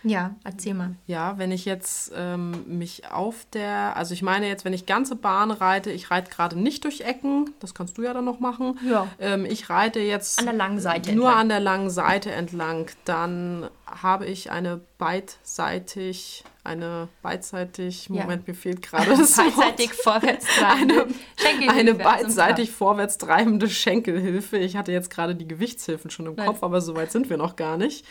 Ja, 0.04 0.34
erzähl 0.44 0.74
mal. 0.74 0.96
Ja, 1.06 1.38
wenn 1.38 1.52
ich 1.52 1.64
jetzt 1.64 2.12
ähm, 2.14 2.64
mich 2.66 3.10
auf 3.10 3.46
der, 3.52 3.96
also 3.96 4.14
ich 4.14 4.22
meine 4.22 4.48
jetzt, 4.48 4.64
wenn 4.64 4.72
ich 4.72 4.86
ganze 4.86 5.16
Bahn 5.16 5.50
reite, 5.50 5.90
ich 5.90 6.10
reite 6.10 6.30
gerade 6.30 6.58
nicht 6.58 6.84
durch 6.84 7.02
Ecken, 7.02 7.50
das 7.60 7.74
kannst 7.74 7.98
du 7.98 8.02
ja 8.02 8.12
dann 8.12 8.24
noch 8.24 8.40
machen. 8.40 8.78
Ja. 8.88 9.06
Ähm, 9.20 9.44
ich 9.44 9.70
reite 9.70 10.00
jetzt 10.00 10.38
an 10.38 10.46
der 10.46 10.54
langen 10.54 10.80
Seite 10.80 11.12
nur 11.12 11.26
entlang. 11.26 11.40
an 11.40 11.48
der 11.48 11.60
langen 11.60 11.90
Seite 11.90 12.32
entlang, 12.32 12.90
dann 13.04 13.68
habe 13.86 14.26
ich 14.26 14.50
eine 14.50 14.80
beidseitig, 14.98 16.44
eine 16.64 17.08
beidseitig, 17.22 18.08
Moment, 18.08 18.46
ja. 18.46 18.52
mir 18.52 18.54
fehlt 18.54 18.82
gerade 18.88 19.10
das 19.10 19.36
Beidseitig 19.36 19.92
vorwärts 19.92 20.46
treibende 20.58 21.06
eine, 21.46 21.70
eine 21.72 21.94
beidseitig 21.94 22.70
vorwärts 22.70 23.18
treibende 23.18 23.68
Schenkelhilfe. 23.68 24.58
Ich 24.58 24.76
hatte 24.76 24.92
jetzt 24.92 25.10
gerade 25.10 25.34
die 25.34 25.46
Gewichtshilfen 25.46 26.10
schon 26.10 26.26
im 26.26 26.34
Nein. 26.34 26.46
Kopf, 26.46 26.62
aber 26.62 26.80
so 26.80 26.96
weit 26.96 27.12
sind 27.12 27.30
wir 27.30 27.36
noch 27.36 27.56
gar 27.56 27.76
nicht. 27.76 28.04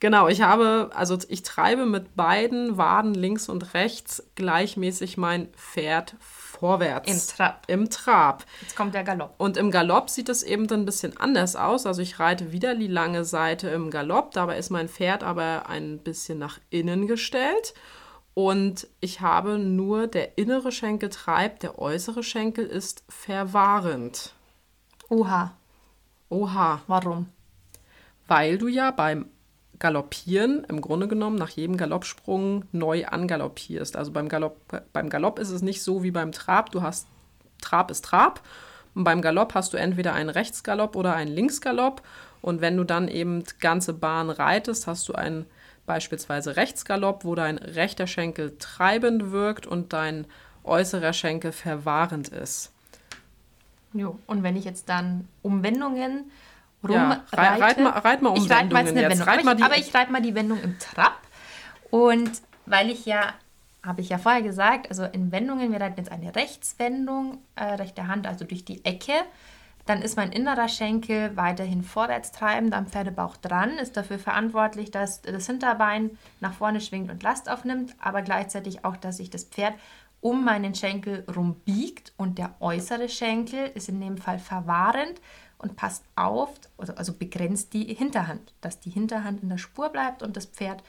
Genau, 0.00 0.28
ich 0.28 0.42
habe, 0.42 0.90
also 0.94 1.18
ich 1.28 1.42
treibe 1.42 1.84
mit 1.84 2.14
beiden 2.14 2.76
Waden 2.76 3.14
links 3.14 3.48
und 3.48 3.74
rechts 3.74 4.22
gleichmäßig 4.36 5.16
mein 5.16 5.48
Pferd 5.48 6.14
vorwärts. 6.20 7.10
Im 7.10 7.36
Trab. 7.36 7.62
Im 7.66 7.90
Trab. 7.90 8.44
Jetzt 8.60 8.76
kommt 8.76 8.94
der 8.94 9.02
Galopp. 9.02 9.34
Und 9.38 9.56
im 9.56 9.72
Galopp 9.72 10.08
sieht 10.08 10.28
es 10.28 10.44
eben 10.44 10.68
dann 10.68 10.82
ein 10.82 10.86
bisschen 10.86 11.16
anders 11.16 11.56
aus. 11.56 11.84
Also 11.84 12.00
ich 12.00 12.20
reite 12.20 12.52
wieder 12.52 12.76
die 12.76 12.86
lange 12.86 13.24
Seite 13.24 13.68
im 13.70 13.90
Galopp. 13.90 14.32
Dabei 14.32 14.58
ist 14.58 14.70
mein 14.70 14.88
Pferd 14.88 15.24
aber 15.24 15.68
ein 15.68 15.98
bisschen 15.98 16.38
nach 16.38 16.60
innen 16.70 17.08
gestellt. 17.08 17.74
Und 18.34 18.86
ich 19.00 19.20
habe 19.20 19.58
nur 19.58 20.06
der 20.06 20.38
innere 20.38 20.70
Schenkel 20.70 21.08
treibt, 21.08 21.64
der 21.64 21.76
äußere 21.76 22.22
Schenkel 22.22 22.66
ist 22.66 23.02
verwahrend. 23.08 24.32
Oha. 25.08 25.56
Oha. 26.28 26.82
Warum? 26.86 27.30
Weil 28.28 28.58
du 28.58 28.68
ja 28.68 28.92
beim 28.92 29.26
Galoppieren 29.78 30.64
im 30.68 30.80
Grunde 30.80 31.08
genommen 31.08 31.36
nach 31.36 31.50
jedem 31.50 31.76
Galoppsprung 31.76 32.64
neu 32.72 33.06
angaloppierst. 33.06 33.96
Also 33.96 34.12
beim 34.12 34.28
Galopp, 34.28 34.56
beim 34.92 35.08
Galopp 35.08 35.38
ist 35.38 35.50
es 35.50 35.62
nicht 35.62 35.82
so 35.82 36.02
wie 36.02 36.10
beim 36.10 36.32
Trab. 36.32 36.70
Du 36.70 36.82
hast 36.82 37.06
Trab 37.60 37.90
ist 37.90 38.04
Trab. 38.04 38.42
Und 38.94 39.04
beim 39.04 39.22
Galopp 39.22 39.54
hast 39.54 39.72
du 39.72 39.76
entweder 39.76 40.14
einen 40.14 40.30
Rechtsgalopp 40.30 40.96
oder 40.96 41.14
einen 41.14 41.32
Linksgalopp. 41.32 42.02
Und 42.40 42.60
wenn 42.60 42.76
du 42.76 42.84
dann 42.84 43.08
eben 43.08 43.44
ganze 43.60 43.92
Bahn 43.92 44.30
reitest, 44.30 44.86
hast 44.86 45.08
du 45.08 45.14
einen 45.14 45.46
beispielsweise 45.86 46.56
Rechtsgalopp, 46.56 47.24
wo 47.24 47.34
dein 47.34 47.58
rechter 47.58 48.06
Schenkel 48.06 48.56
treibend 48.58 49.30
wirkt 49.30 49.66
und 49.66 49.92
dein 49.92 50.26
äußerer 50.64 51.12
Schenkel 51.12 51.52
verwahrend 51.52 52.28
ist. 52.28 52.72
Jo, 53.94 54.18
und 54.26 54.42
wenn 54.42 54.56
ich 54.56 54.64
jetzt 54.64 54.88
dann 54.88 55.26
Umwendungen 55.42 56.30
rumreite. 56.82 57.22
Ja, 57.36 57.54
reit, 57.56 57.78
mal, 57.78 57.90
reit 57.90 58.22
mal 58.22 58.30
um 58.30 58.36
ich 58.36 58.50
reite 58.50 58.72
mal 58.72 58.84
jetzt 58.84 58.94
Wendung. 58.94 59.20
Reit 59.22 59.46
aber, 59.46 59.58
ich, 59.58 59.64
aber 59.64 59.76
ich 59.78 59.94
reite 59.94 60.12
mal 60.12 60.22
die 60.22 60.34
Wendung 60.34 60.60
im 60.60 60.78
Trab. 60.78 61.20
Und 61.90 62.30
weil 62.66 62.90
ich 62.90 63.06
ja, 63.06 63.34
habe 63.84 64.00
ich 64.00 64.10
ja 64.10 64.18
vorher 64.18 64.42
gesagt, 64.42 64.88
also 64.90 65.04
in 65.04 65.32
Wendungen, 65.32 65.72
wir 65.72 65.80
reiten 65.80 65.98
jetzt 65.98 66.12
eine 66.12 66.34
Rechtswendung, 66.34 67.38
äh, 67.56 67.64
rechte 67.64 68.06
Hand, 68.06 68.26
also 68.26 68.44
durch 68.44 68.64
die 68.64 68.84
Ecke. 68.84 69.12
Dann 69.86 70.02
ist 70.02 70.18
mein 70.18 70.32
innerer 70.32 70.68
Schenkel 70.68 71.34
weiterhin 71.34 71.82
vorwärts 71.82 72.30
treibend 72.30 72.74
am 72.74 72.86
Pferdebauch 72.86 73.38
dran, 73.38 73.78
ist 73.78 73.96
dafür 73.96 74.18
verantwortlich, 74.18 74.90
dass 74.90 75.22
das 75.22 75.46
Hinterbein 75.46 76.10
nach 76.40 76.52
vorne 76.52 76.82
schwingt 76.82 77.10
und 77.10 77.22
Last 77.22 77.50
aufnimmt, 77.50 77.96
aber 77.98 78.20
gleichzeitig 78.20 78.84
auch, 78.84 78.98
dass 78.98 79.16
sich 79.16 79.30
das 79.30 79.44
Pferd 79.44 79.72
um 80.20 80.44
meinen 80.44 80.74
Schenkel 80.74 81.24
rumbiegt 81.34 82.12
und 82.18 82.36
der 82.36 82.54
äußere 82.60 83.08
Schenkel 83.08 83.70
ist 83.74 83.88
in 83.88 84.00
dem 84.00 84.18
Fall 84.18 84.38
verwahrend 84.38 85.20
und 85.58 85.76
passt 85.76 86.04
auf, 86.16 86.50
also 86.76 87.12
begrenzt 87.12 87.72
die 87.72 87.94
Hinterhand, 87.94 88.52
dass 88.60 88.80
die 88.80 88.90
Hinterhand 88.90 89.42
in 89.42 89.48
der 89.48 89.58
Spur 89.58 89.90
bleibt 89.90 90.22
und 90.22 90.36
das 90.36 90.46
Pferd 90.46 90.82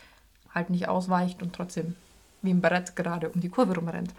halt 0.53 0.69
nicht 0.69 0.87
ausweicht 0.87 1.41
und 1.41 1.53
trotzdem 1.53 1.95
wie 2.41 2.51
ein 2.51 2.61
Brett 2.61 2.95
gerade 2.95 3.29
um 3.29 3.41
die 3.41 3.49
Kurve 3.49 3.75
rumrennt. 3.75 4.13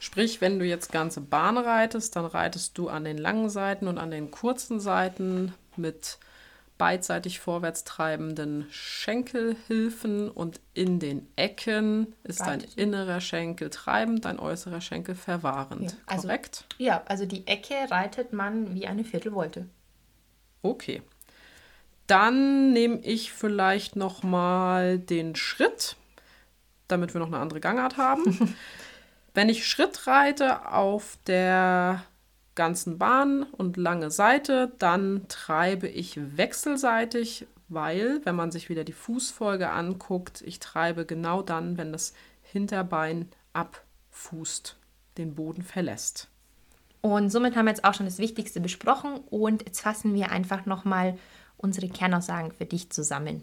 Sprich, 0.00 0.40
wenn 0.40 0.58
du 0.58 0.64
jetzt 0.64 0.92
ganze 0.92 1.20
Bahn 1.20 1.58
reitest, 1.58 2.16
dann 2.16 2.24
reitest 2.24 2.78
du 2.78 2.88
an 2.88 3.04
den 3.04 3.18
langen 3.18 3.50
Seiten 3.50 3.86
und 3.86 3.98
an 3.98 4.10
den 4.10 4.30
kurzen 4.30 4.80
Seiten 4.80 5.52
mit 5.76 6.18
beidseitig 6.78 7.40
vorwärts 7.40 7.84
treibenden 7.84 8.66
Schenkelhilfen 8.70 10.30
und 10.30 10.60
in 10.72 10.98
den 10.98 11.28
Ecken 11.36 12.14
ist 12.24 12.40
dein 12.40 12.64
innerer 12.76 13.20
Schenkel 13.20 13.68
treibend, 13.68 14.24
dein 14.24 14.38
äußerer 14.38 14.80
Schenkel 14.80 15.14
verwahrend. 15.14 15.92
Ja, 15.92 15.98
also, 16.06 16.22
Korrekt? 16.22 16.64
Ja, 16.78 17.02
also 17.04 17.26
die 17.26 17.46
Ecke 17.46 17.74
reitet 17.90 18.32
man 18.32 18.74
wie 18.74 18.86
eine 18.86 19.04
Viertelvolte. 19.04 19.66
Okay. 20.62 21.02
Dann 22.06 22.72
nehme 22.72 22.98
ich 23.00 23.32
vielleicht 23.32 23.94
noch 23.94 24.22
mal 24.22 24.98
den 24.98 25.36
Schritt, 25.36 25.96
damit 26.88 27.14
wir 27.14 27.20
noch 27.20 27.28
eine 27.28 27.38
andere 27.38 27.60
Gangart 27.60 27.96
haben. 27.96 28.56
Wenn 29.34 29.48
ich 29.48 29.66
Schritt 29.66 30.08
reite 30.08 30.66
auf 30.66 31.18
der 31.26 32.02
ganzen 32.56 32.98
Bahn 32.98 33.44
und 33.44 33.76
lange 33.76 34.10
Seite, 34.10 34.72
dann 34.78 35.26
treibe 35.28 35.86
ich 35.86 36.18
wechselseitig, 36.36 37.46
weil, 37.68 38.20
wenn 38.24 38.34
man 38.34 38.50
sich 38.50 38.68
wieder 38.68 38.82
die 38.82 38.92
Fußfolge 38.92 39.70
anguckt, 39.70 40.42
ich 40.42 40.58
treibe 40.58 41.06
genau 41.06 41.42
dann, 41.42 41.78
wenn 41.78 41.92
das 41.92 42.12
Hinterbein 42.42 43.28
abfußt, 43.52 44.76
den 45.16 45.36
Boden 45.36 45.62
verlässt. 45.62 46.28
Und 47.02 47.30
somit 47.30 47.56
haben 47.56 47.64
wir 47.64 47.70
jetzt 47.70 47.84
auch 47.84 47.94
schon 47.94 48.06
das 48.06 48.18
Wichtigste 48.18 48.60
besprochen 48.60 49.20
und 49.30 49.64
jetzt 49.66 49.80
fassen 49.80 50.14
wir 50.14 50.30
einfach 50.30 50.66
nochmal 50.66 51.16
unsere 51.56 51.88
Kernaussagen 51.88 52.52
für 52.52 52.66
dich 52.66 52.90
zusammen. 52.90 53.42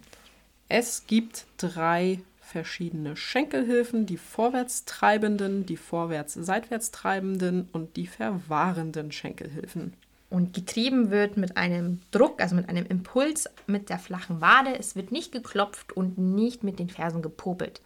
Es 0.69 1.07
gibt 1.07 1.45
drei 1.57 2.19
verschiedene 2.41 3.15
Schenkelhilfen, 3.15 4.05
die 4.05 4.17
vorwärts 4.17 4.85
treibenden, 4.85 5.65
die 5.65 5.77
vorwärts-seitwärts 5.77 6.91
treibenden 6.91 7.67
und 7.73 7.97
die 7.97 8.07
verwahrenden 8.07 9.11
Schenkelhilfen. 9.11 9.93
Und 10.29 10.53
getrieben 10.53 11.09
wird 11.09 11.37
mit 11.37 11.55
einem 11.55 12.01
Druck, 12.11 12.41
also 12.41 12.55
mit 12.55 12.67
einem 12.69 12.85
Impuls 12.85 13.49
mit 13.65 13.89
der 13.89 13.99
flachen 13.99 14.41
Wade. 14.41 14.77
Es 14.77 14.95
wird 14.95 15.11
nicht 15.11 15.31
geklopft 15.31 15.93
und 15.93 16.17
nicht 16.17 16.63
mit 16.63 16.79
den 16.79 16.89
Fersen 16.89 17.21
gepopelt. 17.21 17.81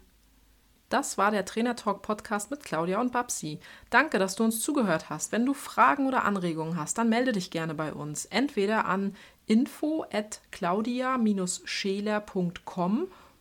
Das 0.87 1.17
war 1.17 1.31
der 1.31 1.43
Trainer 1.43 1.75
Talk 1.75 2.03
Podcast 2.03 2.51
mit 2.51 2.63
Claudia 2.63 3.01
und 3.01 3.11
Babsi. 3.11 3.59
Danke, 3.89 4.17
dass 4.17 4.37
du 4.37 4.45
uns 4.45 4.61
zugehört 4.61 5.09
hast. 5.09 5.33
Wenn 5.33 5.45
du 5.45 5.53
Fragen 5.53 6.07
oder 6.07 6.23
Anregungen 6.23 6.77
hast, 6.77 6.97
dann 6.97 7.09
melde 7.09 7.33
dich 7.33 7.51
gerne 7.51 7.73
bei 7.73 7.91
uns. 7.91 8.23
Entweder 8.23 8.85
an 8.85 9.13
info 9.45 10.05
at 10.09 10.39
claudia-scheler.com 10.51 13.07